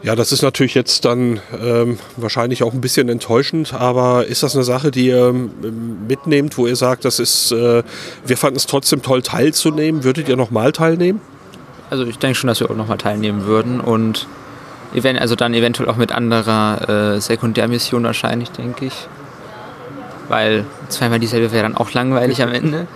[0.02, 4.56] Ja, das ist natürlich jetzt dann ähm, wahrscheinlich auch ein bisschen enttäuschend, aber ist das
[4.56, 7.84] eine Sache, die ihr ähm, mitnehmt, wo ihr sagt, das ist, äh,
[8.26, 10.06] wir fanden es trotzdem toll teilzunehmen?
[10.06, 11.20] Würdet ihr nochmal teilnehmen?
[11.90, 14.28] Also ich denke schon, dass wir auch nochmal teilnehmen würden und
[14.94, 19.08] also dann eventuell auch mit anderer äh, Sekundärmission wahrscheinlich, denke ich.
[20.28, 22.88] Weil zweimal dieselbe wäre dann auch langweilig am Ende.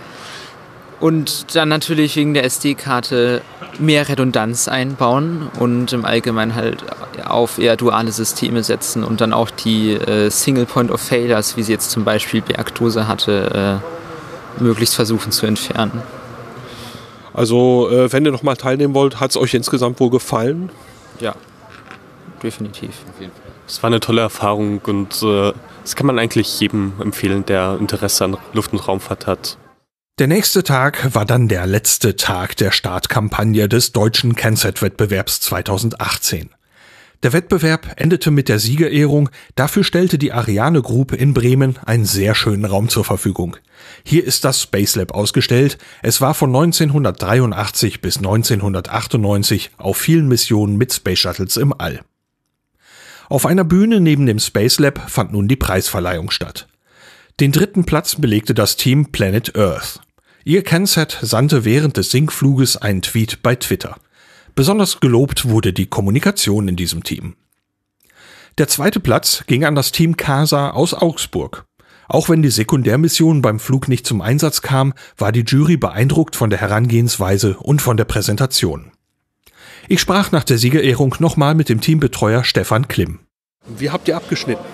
[1.00, 3.42] Und dann natürlich wegen der SD-Karte
[3.78, 6.84] mehr Redundanz einbauen und im Allgemeinen halt
[7.24, 11.62] auf eher duale Systeme setzen und dann auch die äh, Single Point of Failures, wie
[11.62, 13.80] sie jetzt zum Beispiel Bergdose hatte,
[14.58, 16.02] äh, möglichst versuchen zu entfernen.
[17.34, 20.70] Also, äh, wenn ihr nochmal teilnehmen wollt, hat es euch insgesamt wohl gefallen?
[21.18, 21.34] Ja,
[22.44, 22.90] definitiv.
[23.66, 28.24] Es war eine tolle Erfahrung und äh, das kann man eigentlich jedem empfehlen, der Interesse
[28.24, 29.58] an Luft- und Raumfahrt hat.
[30.20, 36.50] Der nächste Tag war dann der letzte Tag der Startkampagne des deutschen Kennset-Wettbewerbs 2018.
[37.24, 42.34] Der Wettbewerb endete mit der Siegerehrung, dafür stellte die Ariane Group in Bremen einen sehr
[42.34, 43.56] schönen Raum zur Verfügung.
[44.04, 45.78] Hier ist das Space Lab ausgestellt.
[46.02, 52.02] Es war von 1983 bis 1998 auf vielen Missionen mit Space Shuttles im All.
[53.28, 56.68] Auf einer Bühne neben dem Space Lab fand nun die Preisverleihung statt.
[57.40, 60.00] Den dritten Platz belegte das Team Planet Earth.
[60.44, 63.96] Ihr Kennset sandte während des Sinkfluges einen Tweet bei Twitter.
[64.54, 67.34] Besonders gelobt wurde die Kommunikation in diesem Team.
[68.58, 71.64] Der zweite Platz ging an das Team CASA aus Augsburg.
[72.08, 76.50] Auch wenn die Sekundärmission beim Flug nicht zum Einsatz kam, war die Jury beeindruckt von
[76.50, 78.92] der Herangehensweise und von der Präsentation.
[79.86, 83.18] Ich sprach nach der Siegerehrung nochmal mit dem Teambetreuer Stefan Klimm.
[83.66, 84.64] Wie habt ihr abgeschnitten?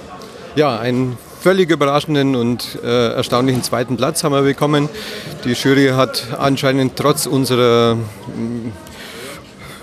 [0.54, 4.88] Ja, ein völlig überraschenden und äh, erstaunlichen zweiten Platz haben wir bekommen.
[5.44, 8.72] Die Jury hat anscheinend trotz unserer mm,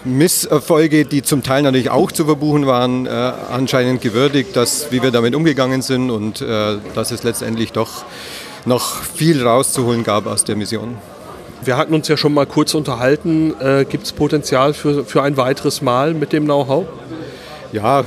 [0.05, 5.11] Misserfolge, die zum Teil natürlich auch zu verbuchen waren, äh, anscheinend gewürdigt, dass, wie wir
[5.11, 8.05] damit umgegangen sind und äh, dass es letztendlich doch
[8.65, 10.97] noch viel rauszuholen gab aus der Mission.
[11.63, 13.53] Wir hatten uns ja schon mal kurz unterhalten.
[13.59, 16.85] Äh, Gibt es Potenzial für, für ein weiteres Mal mit dem Know-how?
[17.71, 18.03] Ja,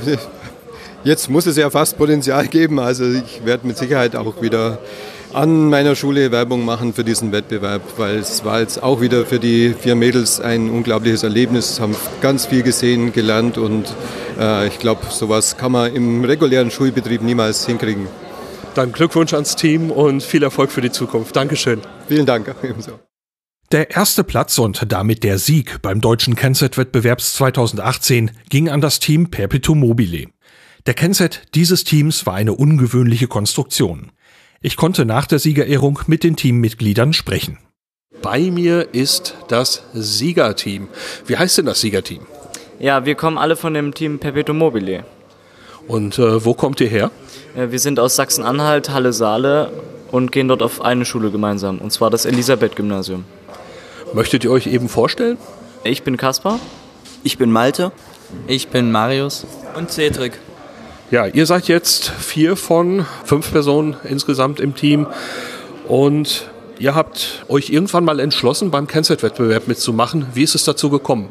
[1.03, 2.79] jetzt muss es ja fast Potenzial geben.
[2.79, 4.79] Also ich werde mit Sicherheit auch wieder
[5.33, 9.39] an meiner Schule Werbung machen für diesen Wettbewerb, weil es war jetzt auch wieder für
[9.39, 13.93] die vier Mädels ein unglaubliches Erlebnis, haben ganz viel gesehen, gelernt und
[14.39, 18.07] äh, ich glaube, sowas kann man im regulären Schulbetrieb niemals hinkriegen.
[18.75, 21.35] Dann Glückwunsch ans Team und viel Erfolg für die Zukunft.
[21.35, 21.81] Dankeschön.
[22.07, 22.53] Vielen Dank.
[22.63, 23.10] Ebenso.
[23.71, 29.31] Der erste Platz und damit der Sieg beim deutschen Kennset-Wettbewerbs 2018 ging an das Team
[29.31, 30.27] Perpetuum mobile.
[30.87, 34.11] Der Kennset dieses Teams war eine ungewöhnliche Konstruktion.
[34.59, 37.59] Ich konnte nach der Siegerehrung mit den Teammitgliedern sprechen.
[38.21, 40.89] Bei mir ist das Siegerteam.
[41.25, 42.27] Wie heißt denn das Siegerteam?
[42.77, 45.05] Ja, wir kommen alle von dem Team Perpetuum mobile.
[45.87, 47.09] Und äh, wo kommt ihr her?
[47.55, 49.71] Äh, wir sind aus Sachsen-Anhalt, Halle-Saale
[50.11, 53.23] und gehen dort auf eine Schule gemeinsam, und zwar das Elisabeth-Gymnasium.
[54.13, 55.37] Möchtet ihr euch eben vorstellen?
[55.83, 56.59] Ich bin Kaspar.
[57.23, 57.91] Ich bin Malte.
[58.47, 59.45] Ich bin Marius.
[59.75, 60.33] Und Cedric.
[61.11, 65.07] Ja, ihr seid jetzt vier von fünf Personen insgesamt im Team
[65.87, 66.49] und
[66.79, 70.27] ihr habt euch irgendwann mal entschlossen, beim Kennset-Wettbewerb mitzumachen.
[70.33, 71.29] Wie ist es dazu gekommen?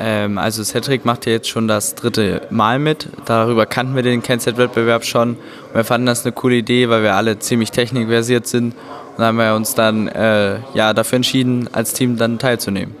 [0.00, 3.08] Ähm, also Cedric macht ja jetzt schon das dritte Mal mit.
[3.24, 5.30] Darüber kannten wir den Kennset-Wettbewerb schon.
[5.30, 8.74] Und wir fanden das eine coole Idee, weil wir alle ziemlich technikversiert sind.
[9.18, 12.94] Und dann haben wir uns dann äh, ja, dafür entschieden, als Team dann teilzunehmen.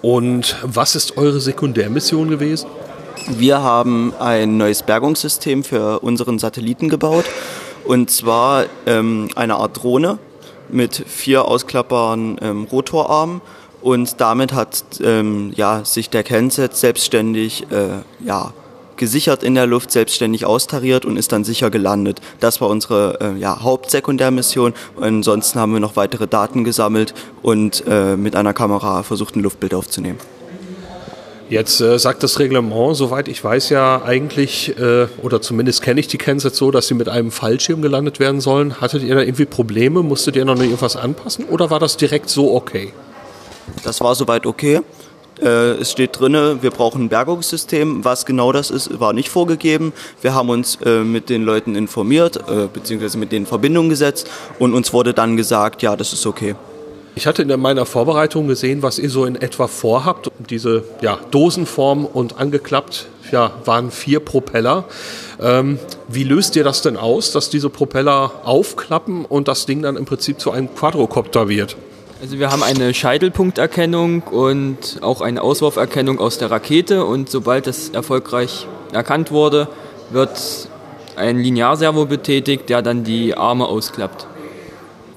[0.00, 2.68] Und was ist eure Sekundärmission gewesen?
[3.26, 7.24] Wir haben ein neues Bergungssystem für unseren Satelliten gebaut.
[7.84, 10.18] Und zwar ähm, eine Art Drohne
[10.68, 13.40] mit vier ausklappbaren ähm, Rotorarmen.
[13.82, 18.52] Und damit hat ähm, ja, sich der Kenset selbstständig äh, ja,
[18.96, 22.20] gesichert in der Luft, selbstständig austariert und ist dann sicher gelandet.
[22.40, 24.74] Das war unsere äh, ja, Hauptsekundärmission.
[25.00, 29.74] Ansonsten haben wir noch weitere Daten gesammelt und äh, mit einer Kamera versucht, ein Luftbild
[29.74, 30.18] aufzunehmen.
[31.50, 36.08] Jetzt äh, sagt das Reglement, soweit ich weiß ja eigentlich, äh, oder zumindest kenne ich
[36.08, 38.80] die Kensets so, dass sie mit einem Fallschirm gelandet werden sollen.
[38.80, 40.02] Hattet ihr da irgendwie Probleme?
[40.02, 42.92] Musstet ihr noch irgendwas anpassen oder war das direkt so okay?
[43.82, 44.80] Das war soweit okay.
[45.44, 48.04] Äh, es steht drin, wir brauchen ein Bergungssystem.
[48.04, 49.92] Was genau das ist, war nicht vorgegeben.
[50.22, 54.30] Wir haben uns äh, mit den Leuten informiert, äh, beziehungsweise mit denen in Verbindung gesetzt
[54.58, 56.54] und uns wurde dann gesagt, ja, das ist okay.
[57.16, 60.30] Ich hatte in meiner Vorbereitung gesehen, was ihr so in etwa vorhabt.
[60.50, 64.84] Diese ja, Dosenform und angeklappt ja, waren vier Propeller.
[65.40, 65.78] Ähm,
[66.08, 70.06] wie löst ihr das denn aus, dass diese Propeller aufklappen und das Ding dann im
[70.06, 71.76] Prinzip zu einem Quadrocopter wird?
[72.24, 77.90] Also wir haben eine Scheitelpunkterkennung und auch eine Auswurferkennung aus der Rakete und sobald das
[77.90, 79.68] erfolgreich erkannt wurde,
[80.08, 80.70] wird
[81.16, 84.26] ein Linearservo betätigt, der dann die Arme ausklappt.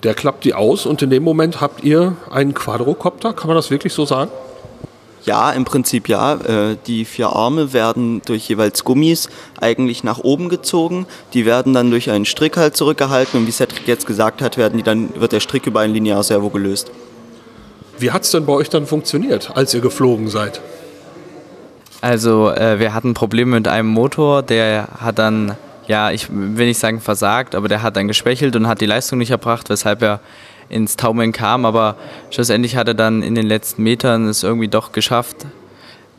[0.04, 3.72] Der klappt die aus und in dem Moment habt ihr einen Quadrocopter, kann man das
[3.72, 4.30] wirklich so sagen?
[5.28, 6.36] Ja, im Prinzip ja.
[6.36, 11.06] Äh, die vier Arme werden durch jeweils Gummis eigentlich nach oben gezogen.
[11.34, 14.78] Die werden dann durch einen Strick halt zurückgehalten und wie Cedric jetzt gesagt hat, werden
[14.78, 16.92] die dann, wird der Strick über ein Linearservo gelöst.
[18.00, 20.62] Wie hat es denn bei euch dann funktioniert, als ihr geflogen seid?
[22.00, 25.58] Also äh, wir hatten Probleme mit einem Motor, der hat dann,
[25.88, 29.18] ja, ich will nicht sagen versagt, aber der hat dann geschwächelt und hat die Leistung
[29.18, 30.22] nicht erbracht, weshalb er
[30.70, 31.96] ins Taumeln kam, aber
[32.30, 35.46] schlussendlich hat er dann in den letzten Metern es irgendwie doch geschafft,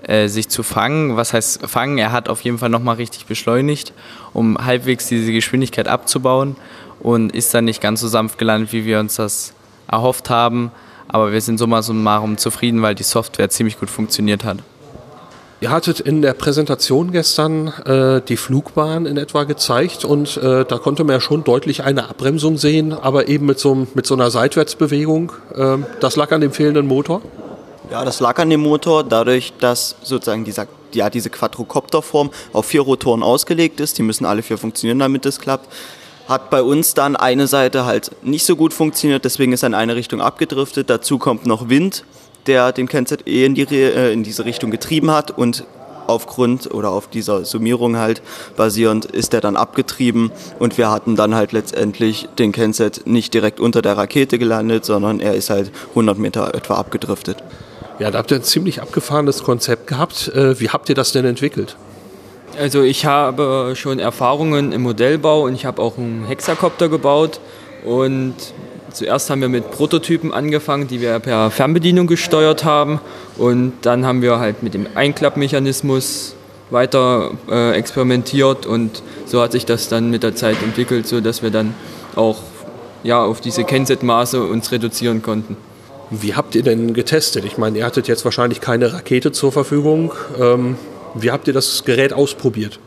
[0.02, 1.16] äh, sich zu fangen.
[1.16, 1.98] Was heißt fangen?
[1.98, 3.92] Er hat auf jeden Fall nochmal richtig beschleunigt,
[4.32, 6.56] um halbwegs diese Geschwindigkeit abzubauen
[7.00, 9.52] und ist dann nicht ganz so sanft gelandet, wie wir uns das
[9.88, 10.70] erhofft haben.
[11.08, 14.58] Aber wir sind summa summarum zufrieden, weil die Software ziemlich gut funktioniert hat.
[15.60, 20.78] Ihr hattet in der Präsentation gestern äh, die Flugbahn in etwa gezeigt und äh, da
[20.78, 24.30] konnte man ja schon deutlich eine Abbremsung sehen, aber eben mit so, mit so einer
[24.30, 25.32] Seitwärtsbewegung.
[25.56, 27.22] Äh, das lag an dem fehlenden Motor?
[27.90, 32.82] Ja, das lag an dem Motor, dadurch, dass sozusagen dieser, ja, diese Quadrocopterform auf vier
[32.82, 33.98] Rotoren ausgelegt ist.
[33.98, 35.66] Die müssen alle vier funktionieren, damit es klappt.
[36.28, 39.74] Hat bei uns dann eine Seite halt nicht so gut funktioniert, deswegen ist er in
[39.74, 40.88] eine Richtung abgedriftet.
[40.88, 42.04] Dazu kommt noch Wind
[42.48, 45.64] der den KNZE in, die, äh, in diese Richtung getrieben hat und
[46.08, 48.22] aufgrund oder auf dieser Summierung halt
[48.56, 53.60] basierend ist er dann abgetrieben und wir hatten dann halt letztendlich den Kenset nicht direkt
[53.60, 57.44] unter der Rakete gelandet, sondern er ist halt 100 Meter etwa abgedriftet.
[57.98, 60.28] Ja, da habt ihr ein ziemlich abgefahrenes Konzept gehabt.
[60.28, 61.76] Äh, wie habt ihr das denn entwickelt?
[62.58, 67.40] Also ich habe schon Erfahrungen im Modellbau und ich habe auch einen Hexakopter gebaut
[67.84, 68.34] und
[68.92, 73.00] Zuerst haben wir mit Prototypen angefangen, die wir per Fernbedienung gesteuert haben.
[73.36, 76.34] Und dann haben wir halt mit dem Einklappmechanismus
[76.70, 81.50] weiter äh, experimentiert und so hat sich das dann mit der Zeit entwickelt, sodass wir
[81.50, 81.74] dann
[82.14, 82.42] auch
[83.02, 85.56] ja, auf diese Kenset-Maße uns reduzieren konnten.
[86.10, 87.44] Wie habt ihr denn getestet?
[87.44, 90.12] Ich meine, ihr hattet jetzt wahrscheinlich keine Rakete zur Verfügung.
[90.38, 90.76] Ähm,
[91.14, 92.80] wie habt ihr das Gerät ausprobiert?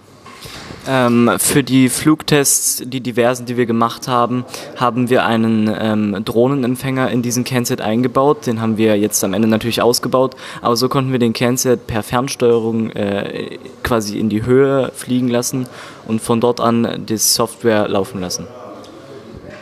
[0.88, 4.46] Ähm, für die Flugtests, die diversen, die wir gemacht haben,
[4.78, 8.48] haben wir einen ähm, Drohnenempfänger in diesen CanSat eingebaut.
[8.48, 12.02] Den haben wir jetzt am Ende natürlich ausgebaut, aber so konnten wir den CanSat per
[12.02, 15.68] Fernsteuerung äh, quasi in die Höhe fliegen lassen
[16.08, 18.48] und von dort an die Software laufen lassen.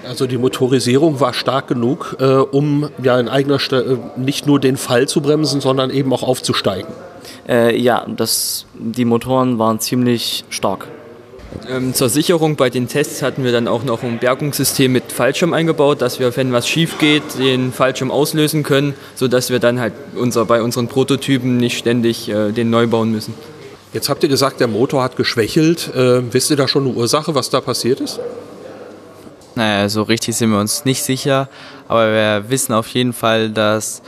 [0.07, 4.59] Also die Motorisierung war stark genug, äh, um ja in eigener Stelle äh, nicht nur
[4.59, 6.91] den Fall zu bremsen, sondern eben auch aufzusteigen.
[7.47, 10.87] Äh, ja, das, die Motoren waren ziemlich stark.
[11.67, 15.53] Ähm, zur Sicherung bei den Tests hatten wir dann auch noch ein Bergungssystem mit Fallschirm
[15.53, 19.93] eingebaut, dass wir, wenn was schief geht, den Fallschirm auslösen können, sodass wir dann halt
[20.15, 23.33] unser, bei unseren Prototypen nicht ständig äh, den neu bauen müssen.
[23.93, 25.93] Jetzt habt ihr gesagt, der Motor hat geschwächelt.
[25.95, 28.19] Äh, wisst ihr da schon eine Ursache, was da passiert ist?
[29.55, 31.49] Naja, so richtig sind wir uns nicht sicher,
[31.87, 34.01] aber wir wissen auf jeden Fall, dass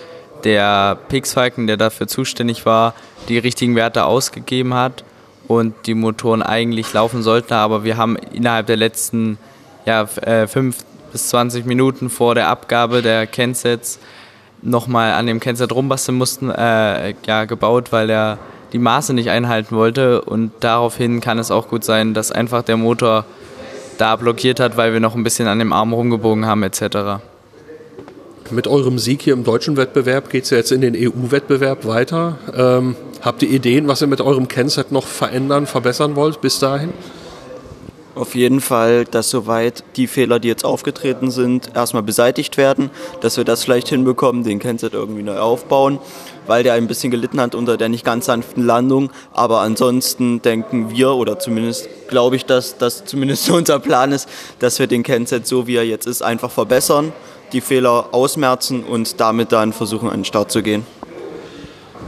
[0.44, 2.94] der Pixfalken, der dafür zuständig war,
[3.28, 5.04] die richtigen Werte ausgegeben hat
[5.60, 9.38] und die Motoren eigentlich laufen sollten, aber wir haben innerhalb der letzten
[9.86, 14.00] ja, 5 äh, bis 20 Minuten vor der Abgabe der Kensets
[14.62, 18.38] nochmal an dem Kenset rumbasteln mussten, äh, ja, gebaut, weil er
[18.74, 22.78] die Maße nicht einhalten wollte und daraufhin kann es auch gut sein, dass einfach der
[22.78, 23.26] Motor
[23.98, 27.22] da blockiert hat, weil wir noch ein bisschen an dem Arm rumgebogen haben etc.
[28.52, 32.38] Mit eurem Sieg hier im deutschen Wettbewerb geht es ja jetzt in den EU-Wettbewerb weiter.
[32.54, 36.92] Ähm, habt ihr Ideen, was ihr mit eurem Kenset noch verändern, verbessern wollt bis dahin?
[38.14, 42.90] Auf jeden Fall, dass soweit die Fehler, die jetzt aufgetreten sind, erstmal beseitigt werden,
[43.22, 46.00] dass wir das vielleicht hinbekommen, den Kenset irgendwie neu aufbauen,
[46.46, 49.12] weil der ein bisschen gelitten hat unter der nicht ganz sanften Landung.
[49.32, 54.28] Aber ansonsten denken wir, oder zumindest glaube ich, dass das zumindest unser Plan ist,
[54.60, 57.14] dass wir den Kenset so wie er jetzt ist einfach verbessern,
[57.54, 60.86] die Fehler ausmerzen und damit dann versuchen an den Start zu gehen.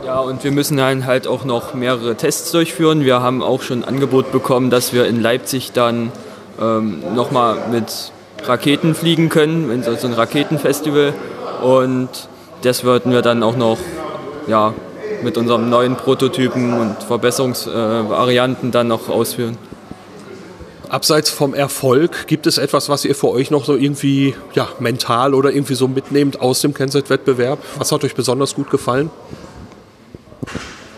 [0.06, 3.06] Ja, und wir müssen dann halt auch noch mehrere Tests durchführen.
[3.06, 6.12] Wir haben auch schon ein Angebot bekommen, dass wir in Leipzig dann
[6.60, 8.12] ähm, nochmal mit
[8.44, 11.14] Raketen fliegen können, also ein Raketenfestival.
[11.62, 12.10] Und
[12.64, 13.78] das würden wir dann auch noch
[14.48, 14.74] ja,
[15.24, 19.58] mit unserem neuen Prototypen und Verbesserungsvarianten äh, dann noch ausführen.
[20.94, 25.34] Abseits vom Erfolg, gibt es etwas, was ihr für euch noch so irgendwie ja, mental
[25.34, 27.58] oder irgendwie so mitnehmt aus dem Kennset-Wettbewerb?
[27.80, 29.10] Was hat euch besonders gut gefallen?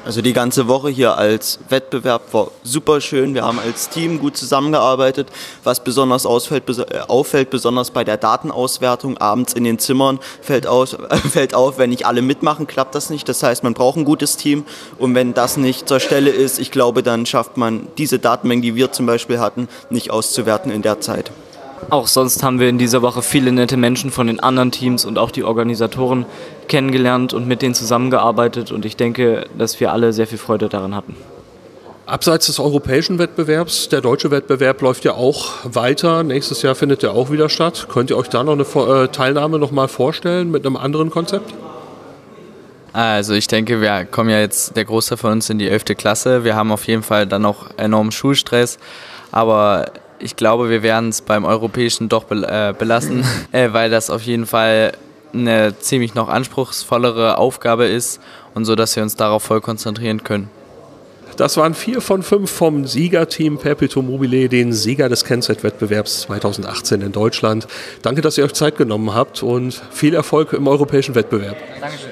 [0.06, 3.34] Also die ganze Woche hier als Wettbewerb war super schön.
[3.34, 5.30] Wir haben als Team gut zusammengearbeitet.
[5.64, 10.96] Was besonders ausfällt, äh, auffällt, besonders bei der Datenauswertung abends in den Zimmern, fällt, aus,
[11.32, 13.28] fällt auf, wenn nicht alle mitmachen, klappt das nicht.
[13.28, 14.64] Das heißt, man braucht ein gutes Team.
[15.00, 18.76] Und wenn das nicht zur Stelle ist, ich glaube, dann schafft man diese Datenmengen, die
[18.76, 21.32] wir zum Beispiel hatten, nicht auszuwerten in der Zeit.
[21.90, 25.18] Auch sonst haben wir in dieser Woche viele nette Menschen von den anderen Teams und
[25.18, 26.26] auch die Organisatoren
[26.68, 30.96] kennengelernt und mit denen zusammengearbeitet und ich denke, dass wir alle sehr viel Freude daran
[30.96, 31.16] hatten.
[32.08, 36.22] Abseits des europäischen Wettbewerbs, der deutsche Wettbewerb läuft ja auch weiter.
[36.24, 37.88] Nächstes Jahr findet der auch wieder statt.
[37.92, 41.56] Könnt ihr euch da noch eine äh, Teilnahme noch mal vorstellen mit einem anderen Konzept?
[42.94, 45.86] Also ich denke, wir kommen ja jetzt, der Großteil von uns in die 11.
[45.98, 46.44] Klasse.
[46.44, 48.78] Wir haben auf jeden Fall dann noch enormen Schulstress.
[49.32, 49.88] Aber
[50.20, 54.46] ich glaube, wir werden es beim Europäischen doch äh, belassen, äh, weil das auf jeden
[54.46, 54.94] Fall
[55.34, 58.22] eine ziemlich noch anspruchsvollere Aufgabe ist
[58.54, 60.50] und so, dass wir uns darauf voll konzentrieren können.
[61.38, 67.12] Das waren vier von fünf vom Siegerteam Perpetuum Mobile, den Sieger des Kennzeit-Wettbewerbs 2018 in
[67.12, 67.68] Deutschland.
[68.02, 71.58] Danke, dass ihr euch Zeit genommen habt und viel Erfolg im europäischen Wettbewerb.
[71.82, 72.12] Dankeschön.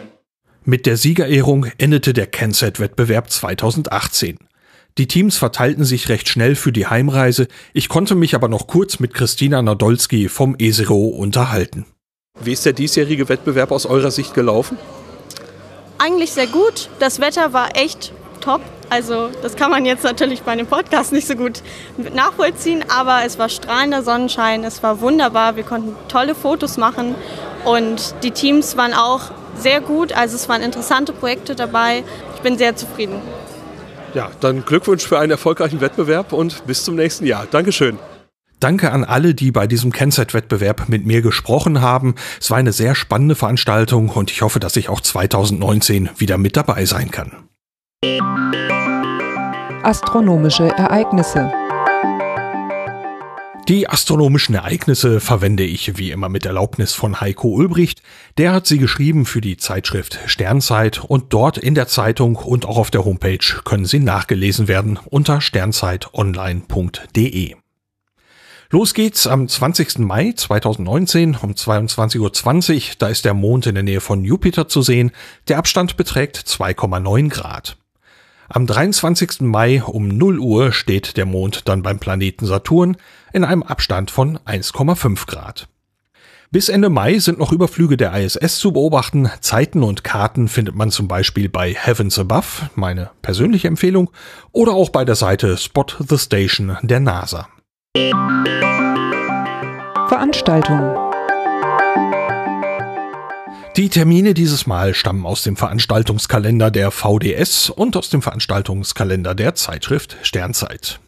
[0.66, 4.40] Mit der Siegerehrung endete der Kennzeit-Wettbewerb 2018.
[5.00, 7.48] Die Teams verteilten sich recht schnell für die Heimreise.
[7.74, 11.88] Ich konnte mich aber noch kurz mit Christina Nadolski vom ESERO unterhalten.
[12.40, 14.78] Wie ist der diesjährige Wettbewerb aus eurer Sicht gelaufen?
[15.98, 16.90] Eigentlich sehr gut.
[17.00, 18.62] Das Wetter war echt top.
[18.92, 21.64] Also das kann man jetzt natürlich bei einem Podcast nicht so gut
[22.14, 27.16] nachvollziehen, aber es war strahlender Sonnenschein, es war wunderbar, wir konnten tolle Fotos machen
[27.66, 32.04] und die Teams waren auch sehr gut, also es waren interessante Projekte dabei.
[32.36, 33.22] Ich bin sehr zufrieden.
[34.14, 37.48] Ja, dann Glückwunsch für einen erfolgreichen Wettbewerb und bis zum nächsten Jahr.
[37.50, 37.98] Dankeschön.
[38.60, 42.16] Danke an alle, die bei diesem Kennzeit-Wettbewerb mit mir gesprochen haben.
[42.40, 46.56] Es war eine sehr spannende Veranstaltung und ich hoffe, dass ich auch 2019 wieder mit
[46.56, 47.50] dabei sein kann.
[49.84, 51.52] Astronomische Ereignisse
[53.68, 58.02] die astronomischen Ereignisse verwende ich wie immer mit Erlaubnis von Heiko Ulbricht.
[58.38, 62.76] Der hat sie geschrieben für die Zeitschrift Sternzeit und dort in der Zeitung und auch
[62.78, 67.56] auf der Homepage können sie nachgelesen werden unter sternzeitonline.de.
[68.70, 70.00] Los geht's am 20.
[70.00, 72.32] Mai 2019 um 22.20 Uhr.
[73.00, 75.12] Da ist der Mond in der Nähe von Jupiter zu sehen.
[75.48, 77.78] Der Abstand beträgt 2,9 Grad.
[78.56, 79.42] Am 23.
[79.42, 82.98] Mai um 0 Uhr steht der Mond dann beim Planeten Saturn
[83.34, 85.68] in einem Abstand von 1,5 Grad.
[86.52, 89.28] Bis Ende Mai sind noch Überflüge der ISS zu beobachten.
[89.40, 94.12] Zeiten und Karten findet man zum Beispiel bei Heavens Above, meine persönliche Empfehlung,
[94.52, 97.48] oder auch bei der Seite Spot the Station der NASA.
[100.10, 100.96] Veranstaltung
[103.76, 109.56] die Termine dieses Mal stammen aus dem Veranstaltungskalender der VDS und aus dem Veranstaltungskalender der
[109.56, 111.00] Zeitschrift Sternzeit.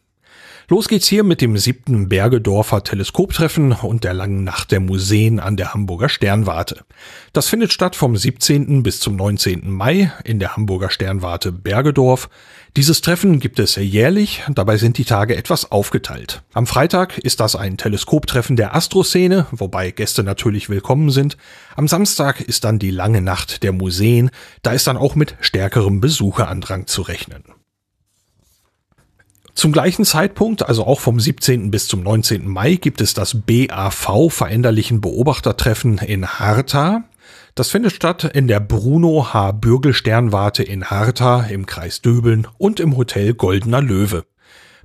[0.68, 5.58] Los geht's hier mit dem siebten Bergedorfer Teleskoptreffen und der langen Nacht der Museen an
[5.58, 6.86] der Hamburger Sternwarte.
[7.34, 8.82] Das findet statt vom 17.
[8.82, 9.70] bis zum 19.
[9.70, 12.30] Mai in der Hamburger Sternwarte Bergedorf.
[12.76, 16.42] Dieses Treffen gibt es jährlich, dabei sind die Tage etwas aufgeteilt.
[16.52, 21.38] Am Freitag ist das ein Teleskoptreffen der Astroszene, wobei Gäste natürlich willkommen sind.
[21.78, 24.30] Am Samstag ist dann die lange Nacht der Museen,
[24.62, 27.46] da ist dann auch mit stärkerem Besucherandrang zu rechnen.
[29.54, 31.72] Zum gleichen Zeitpunkt, also auch vom 17.
[31.72, 32.46] bis zum 19.
[32.46, 37.06] Mai, gibt es das BAV Veränderlichen Beobachtertreffen in Harta.
[37.56, 39.54] Das findet statt in der Bruno H.
[39.54, 44.26] Bürgel Sternwarte in Harta im Kreis Döbeln und im Hotel Goldener Löwe.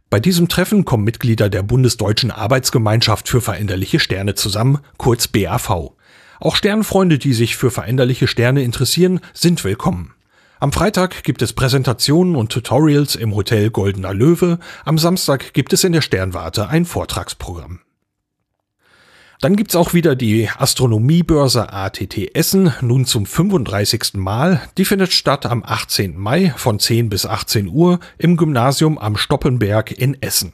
[0.09, 5.95] Bei diesem Treffen kommen Mitglieder der Bundesdeutschen Arbeitsgemeinschaft für veränderliche Sterne zusammen, kurz BAV.
[6.39, 10.15] Auch Sternfreunde, die sich für veränderliche Sterne interessieren, sind willkommen.
[10.61, 15.83] Am Freitag gibt es Präsentationen und Tutorials im Hotel Goldener Löwe, am Samstag gibt es
[15.83, 17.81] in der Sternwarte ein Vortragsprogramm.
[19.41, 24.15] Dann gibt's auch wieder die Astronomiebörse ATT Essen, nun zum 35.
[24.15, 24.61] Mal.
[24.77, 26.19] Die findet statt am 18.
[26.19, 30.53] Mai von 10 bis 18 Uhr im Gymnasium am Stoppenberg in Essen.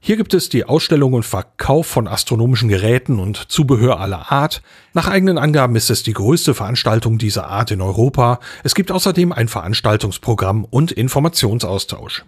[0.00, 4.60] Hier gibt es die Ausstellung und Verkauf von astronomischen Geräten und Zubehör aller Art.
[4.92, 8.40] Nach eigenen Angaben ist es die größte Veranstaltung dieser Art in Europa.
[8.64, 12.24] Es gibt außerdem ein Veranstaltungsprogramm und Informationsaustausch.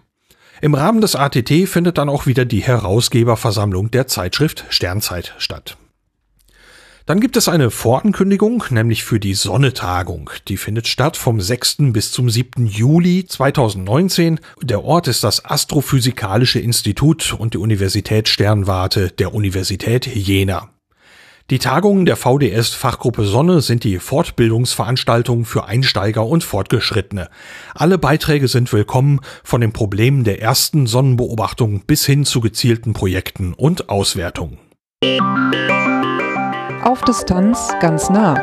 [0.60, 5.76] Im Rahmen des ATT findet dann auch wieder die Herausgeberversammlung der Zeitschrift Sternzeit statt.
[7.06, 10.30] Dann gibt es eine Vorankündigung, nämlich für die Sonnetagung.
[10.48, 11.92] Die findet statt vom 6.
[11.92, 12.66] bis zum 7.
[12.66, 14.40] Juli 2019.
[14.62, 20.73] Der Ort ist das Astrophysikalische Institut und die Universität Sternwarte der Universität Jena.
[21.50, 27.28] Die Tagungen der VDS Fachgruppe Sonne sind die Fortbildungsveranstaltungen für Einsteiger und Fortgeschrittene.
[27.74, 33.52] Alle Beiträge sind willkommen, von den Problemen der ersten Sonnenbeobachtung bis hin zu gezielten Projekten
[33.52, 34.56] und Auswertungen.
[36.82, 38.36] Auf Distanz ganz nah.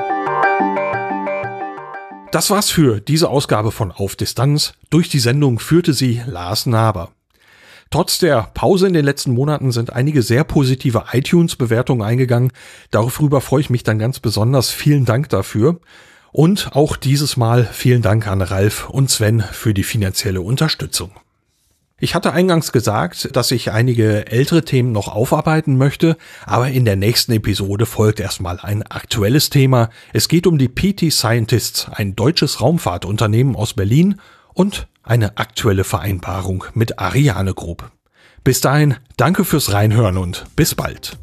[2.31, 4.73] Das war's für diese Ausgabe von Auf Distanz.
[4.91, 7.09] Durch die Sendung führte sie Lars Naber.
[7.91, 12.53] Trotz der Pause in den letzten Monaten sind einige sehr positive iTunes-Bewertungen eingegangen.
[12.89, 14.71] Darüber freue ich mich dann ganz besonders.
[14.71, 15.81] Vielen Dank dafür.
[16.31, 21.11] Und auch dieses Mal vielen Dank an Ralf und Sven für die finanzielle Unterstützung.
[21.99, 26.15] Ich hatte eingangs gesagt, dass ich einige ältere Themen noch aufarbeiten möchte,
[26.45, 29.89] aber in der nächsten Episode folgt erstmal ein aktuelles Thema.
[30.13, 34.15] Es geht um die PT Scientists, ein deutsches Raumfahrtunternehmen aus Berlin
[34.53, 37.91] und eine aktuelle Vereinbarung mit Ariane Group.
[38.43, 41.17] Bis dahin, danke fürs Reinhören und bis bald.